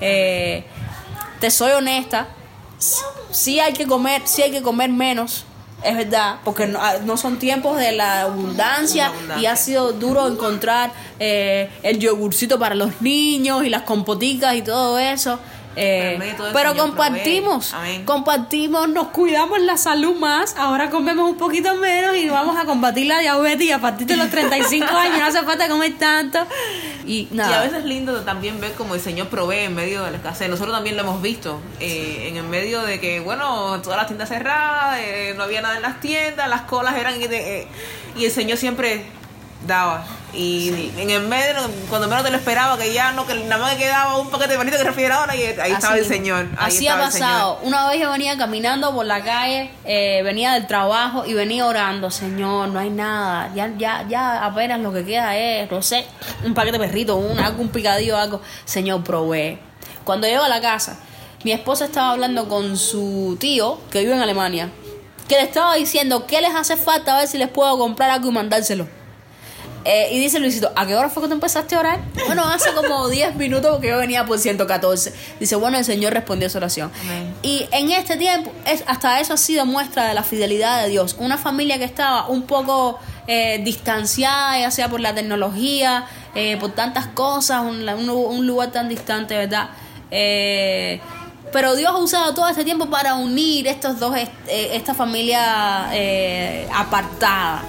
Eh, 0.00 0.64
te 1.40 1.50
soy 1.50 1.72
honesta, 1.72 2.28
sí 3.30 3.60
hay 3.60 3.72
que 3.72 3.86
comer, 3.86 4.22
sí 4.24 4.42
hay 4.42 4.50
que 4.50 4.62
comer 4.62 4.90
menos, 4.90 5.44
es 5.86 5.96
verdad, 5.96 6.36
porque 6.44 6.66
no, 6.66 6.78
ah, 6.82 6.96
no 7.04 7.16
son 7.16 7.38
tiempos 7.38 7.78
de 7.78 7.92
la 7.92 8.22
abundancia, 8.22 9.06
abundancia. 9.06 9.42
y 9.42 9.46
ha 9.46 9.56
sido 9.56 9.92
duro 9.92 10.26
encontrar 10.26 10.90
eh, 11.18 11.70
el 11.82 11.98
yogurcito 11.98 12.58
para 12.58 12.74
los 12.74 13.00
niños 13.00 13.64
y 13.64 13.68
las 13.68 13.82
compoticas 13.82 14.54
y 14.56 14.62
todo 14.62 14.98
eso. 14.98 15.38
Eh, 15.78 16.18
Pero 16.54 16.72
todo 16.72 16.86
compartimos, 16.86 17.74
compartimos, 18.06 18.88
nos 18.88 19.08
cuidamos 19.08 19.60
la 19.60 19.76
salud 19.76 20.16
más, 20.16 20.56
ahora 20.56 20.88
comemos 20.88 21.28
un 21.28 21.36
poquito 21.36 21.74
menos 21.74 22.16
y 22.16 22.30
vamos 22.30 22.56
a 22.56 22.64
combatir 22.64 23.06
la 23.06 23.18
diabetes 23.18 23.66
y 23.66 23.72
a 23.72 23.78
partir 23.78 24.06
de 24.06 24.16
los 24.16 24.30
35 24.30 24.86
años 24.86 25.18
no 25.18 25.26
hace 25.26 25.42
falta 25.42 25.68
comer 25.68 25.98
tanto. 25.98 26.38
Y 27.06 27.28
a 27.54 27.60
veces 27.62 27.78
es 27.78 27.84
lindo 27.84 28.20
también 28.22 28.60
ver 28.60 28.72
como 28.72 28.94
el 28.94 29.00
Señor 29.00 29.28
provee 29.28 29.60
en 29.60 29.74
medio 29.74 30.02
de 30.04 30.10
la 30.10 30.16
escasez. 30.16 30.48
Nosotros 30.48 30.74
también 30.74 30.96
lo 30.96 31.02
hemos 31.02 31.22
visto. 31.22 31.60
eh, 31.80 32.28
en 32.28 32.36
el 32.36 32.44
medio 32.44 32.82
de 32.82 32.98
que, 33.00 33.20
bueno, 33.20 33.80
todas 33.82 33.96
las 33.98 34.06
tiendas 34.06 34.28
cerradas, 34.28 34.98
eh, 35.00 35.34
no 35.36 35.44
había 35.44 35.60
nada 35.62 35.76
en 35.76 35.82
las 35.82 36.00
tiendas, 36.00 36.48
las 36.48 36.62
colas 36.62 36.96
eran. 36.96 37.14
eh, 37.20 37.66
y 38.16 38.24
el 38.24 38.30
Señor 38.30 38.58
siempre 38.58 39.04
daba. 39.64 40.04
Y 40.32 40.90
en 40.98 41.08
el 41.08 41.22
medio, 41.22 41.54
cuando 41.88 42.08
menos 42.08 42.22
te 42.24 42.30
lo 42.30 42.36
esperaba, 42.36 42.76
que 42.76 42.92
ya 42.92 43.12
no, 43.12 43.26
que 43.26 43.34
nada 43.34 43.58
más 43.58 43.72
que 43.72 43.84
quedaba 43.84 44.18
un 44.18 44.28
paquete 44.28 44.52
de 44.52 44.58
panito 44.58 44.76
que 44.76 44.84
refrigeradora 44.84 45.34
y 45.34 45.42
ahí 45.44 45.72
estaba 45.72 45.96
el 45.96 46.04
Señor. 46.04 46.48
Ahí 46.58 46.76
así 46.76 46.88
ha 46.88 46.98
pasado. 46.98 47.60
Una 47.62 47.88
vez 47.88 48.00
yo 48.00 48.10
venía 48.10 48.36
caminando 48.36 48.94
por 48.94 49.06
la 49.06 49.24
calle, 49.24 49.70
eh, 49.84 50.20
venía 50.22 50.52
del 50.52 50.66
trabajo 50.66 51.24
y 51.24 51.32
venía 51.32 51.64
orando, 51.66 52.10
Señor, 52.10 52.68
no 52.68 52.78
hay 52.78 52.90
nada, 52.90 53.50
ya, 53.54 53.72
ya, 53.78 54.06
ya 54.08 54.44
apenas 54.44 54.80
lo 54.80 54.92
que 54.92 55.04
queda 55.04 55.36
es, 55.36 55.70
no 55.70 55.80
sé, 55.80 56.04
un 56.44 56.52
paquete 56.52 56.78
de 56.78 56.86
perrito, 56.86 57.16
un, 57.16 57.38
algo, 57.38 57.62
un 57.62 57.70
picadillo, 57.70 58.18
algo. 58.18 58.42
Señor, 58.66 59.02
provee. 59.04 59.58
Cuando 60.04 60.26
llego 60.26 60.44
a 60.44 60.48
la 60.48 60.60
casa, 60.60 60.98
mi 61.44 61.52
esposa 61.52 61.86
estaba 61.86 62.10
hablando 62.10 62.48
con 62.48 62.76
su 62.76 63.36
tío, 63.40 63.78
que 63.90 64.00
vive 64.00 64.14
en 64.14 64.20
Alemania, 64.20 64.70
que 65.28 65.36
le 65.36 65.42
estaba 65.42 65.74
diciendo 65.74 66.26
qué 66.26 66.40
les 66.40 66.54
hace 66.54 66.76
falta, 66.76 67.14
a 67.14 67.18
ver 67.20 67.28
si 67.28 67.38
les 67.38 67.48
puedo 67.48 67.78
comprar 67.78 68.10
algo 68.10 68.28
y 68.28 68.32
mandárselo. 68.32 68.95
Eh, 69.88 70.08
y 70.10 70.18
dice 70.18 70.40
Luisito, 70.40 70.72
¿a 70.74 70.84
qué 70.84 70.96
hora 70.96 71.08
fue 71.08 71.22
que 71.22 71.28
tú 71.28 71.34
empezaste 71.34 71.76
a 71.76 71.78
orar? 71.80 72.00
Bueno, 72.26 72.44
hace 72.48 72.72
como 72.72 73.08
10 73.10 73.36
minutos 73.36 73.70
porque 73.72 73.88
yo 73.88 73.98
venía 73.98 74.26
por 74.26 74.38
114. 74.38 75.12
Dice, 75.38 75.54
bueno, 75.56 75.78
el 75.78 75.84
Señor 75.84 76.12
respondió 76.12 76.46
a 76.46 76.48
esa 76.48 76.58
oración. 76.58 76.90
Amén. 77.02 77.32
Y 77.42 77.68
en 77.70 77.92
este 77.92 78.16
tiempo, 78.16 78.50
es, 78.66 78.82
hasta 78.88 79.20
eso 79.20 79.34
ha 79.34 79.36
sido 79.36 79.64
muestra 79.64 80.06
de 80.08 80.14
la 80.14 80.24
fidelidad 80.24 80.82
de 80.82 80.88
Dios. 80.88 81.14
Una 81.20 81.38
familia 81.38 81.78
que 81.78 81.84
estaba 81.84 82.26
un 82.28 82.42
poco 82.42 82.98
eh, 83.28 83.60
distanciada, 83.64 84.58
ya 84.58 84.70
sea 84.72 84.88
por 84.88 84.98
la 85.00 85.14
tecnología, 85.14 86.06
eh, 86.34 86.56
por 86.58 86.72
tantas 86.72 87.06
cosas, 87.06 87.62
un, 87.62 87.88
un- 87.88 88.10
un 88.10 88.46
lugar 88.46 88.72
tan 88.72 88.88
distante, 88.88 89.36
¿verdad? 89.36 89.68
Eh, 90.10 91.00
pero 91.52 91.76
Dios 91.76 91.92
ha 91.92 91.98
usado 91.98 92.34
todo 92.34 92.48
este 92.48 92.64
tiempo 92.64 92.86
para 92.90 93.14
unir 93.14 93.68
estos 93.68 94.00
dos, 94.00 94.16
est- 94.16 94.32
esta 94.48 94.94
familia 94.94 95.88
eh, 95.92 96.66
apartada. 96.74 97.62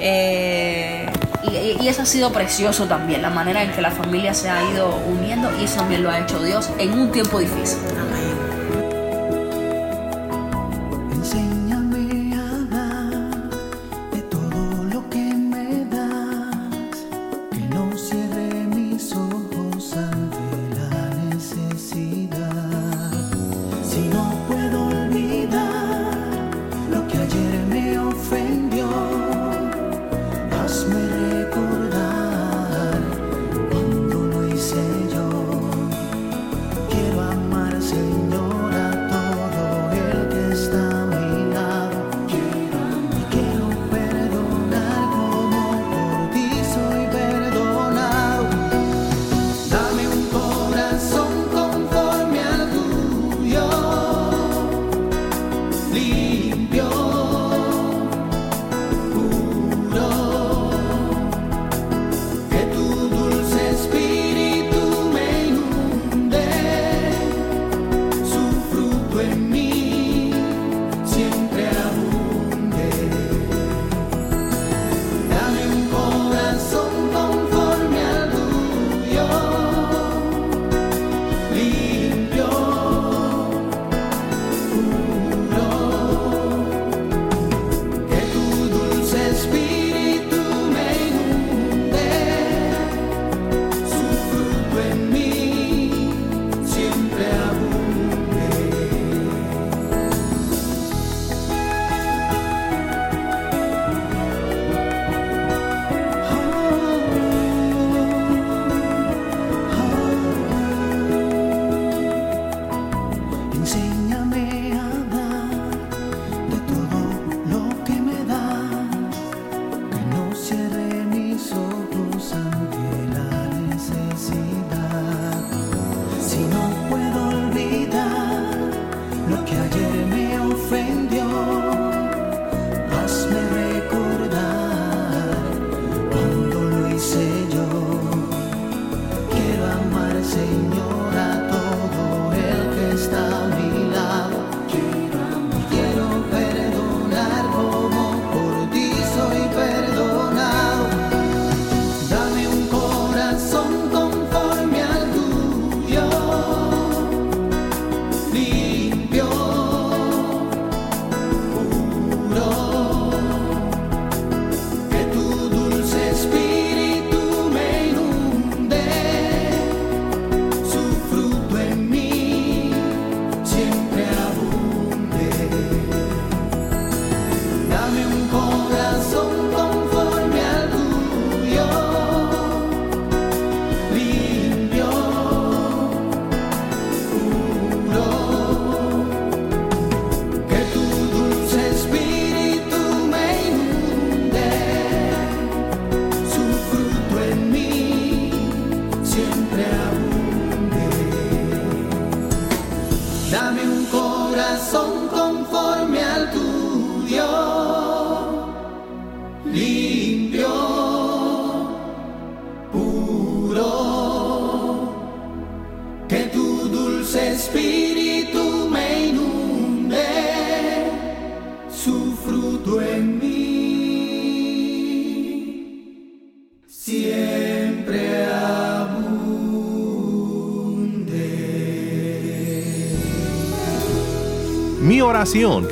Eh, 0.00 1.06
y, 1.50 1.88
eso 1.88 2.02
ha 2.02 2.06
sido 2.06 2.32
precioso 2.32 2.86
también, 2.86 3.22
la 3.22 3.30
manera 3.30 3.62
en 3.62 3.72
que 3.72 3.82
la 3.82 3.90
familia 3.90 4.34
se 4.34 4.48
ha 4.48 4.70
ido 4.72 4.96
uniendo 5.06 5.50
y 5.60 5.64
eso 5.64 5.76
también 5.76 6.02
lo 6.02 6.10
ha 6.10 6.20
hecho 6.20 6.42
Dios 6.42 6.70
en 6.78 6.98
un 6.98 7.10
tiempo 7.10 7.38
difícil. 7.38 7.78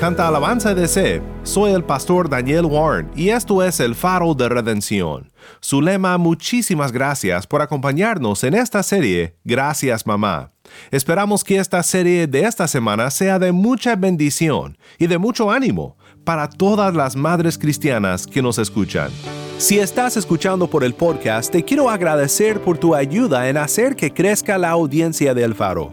Canta 0.00 0.26
alabanza 0.26 0.74
de 0.74 0.88
C. 0.88 1.22
Soy 1.44 1.70
el 1.70 1.84
pastor 1.84 2.28
Daniel 2.28 2.64
Warren 2.64 3.08
y 3.14 3.28
esto 3.28 3.62
es 3.62 3.78
el 3.78 3.94
faro 3.94 4.34
de 4.34 4.48
redención. 4.48 5.30
Su 5.60 5.80
lema, 5.80 6.18
muchísimas 6.18 6.90
gracias 6.90 7.46
por 7.46 7.62
acompañarnos 7.62 8.42
en 8.42 8.54
esta 8.54 8.82
serie, 8.82 9.36
Gracias 9.44 10.04
Mamá. 10.04 10.50
Esperamos 10.90 11.44
que 11.44 11.58
esta 11.58 11.80
serie 11.84 12.26
de 12.26 12.42
esta 12.42 12.66
semana 12.66 13.08
sea 13.10 13.38
de 13.38 13.52
mucha 13.52 13.94
bendición 13.94 14.76
y 14.98 15.06
de 15.06 15.18
mucho 15.18 15.52
ánimo 15.52 15.96
para 16.24 16.48
todas 16.48 16.92
las 16.94 17.14
madres 17.14 17.56
cristianas 17.56 18.26
que 18.26 18.42
nos 18.42 18.58
escuchan. 18.58 19.12
Si 19.58 19.78
estás 19.78 20.16
escuchando 20.16 20.66
por 20.66 20.82
el 20.82 20.92
podcast, 20.92 21.52
te 21.52 21.64
quiero 21.64 21.88
agradecer 21.88 22.60
por 22.60 22.78
tu 22.78 22.96
ayuda 22.96 23.48
en 23.48 23.56
hacer 23.56 23.94
que 23.94 24.12
crezca 24.12 24.58
la 24.58 24.70
audiencia 24.70 25.34
del 25.34 25.54
faro. 25.54 25.92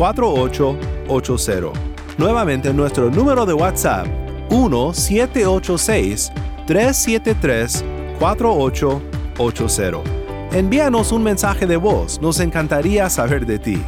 4880. 0.00 1.72
Nuevamente 2.16 2.72
nuestro 2.72 3.10
número 3.10 3.44
de 3.44 3.52
WhatsApp 3.52 4.06
1786 4.50 6.32
373 6.66 7.84
4880. 8.18 9.98
Envíanos 10.52 11.12
un 11.12 11.22
mensaje 11.22 11.66
de 11.66 11.76
voz, 11.76 12.18
nos 12.22 12.40
encantaría 12.40 13.10
saber 13.10 13.44
de 13.44 13.58
ti. 13.58 13.82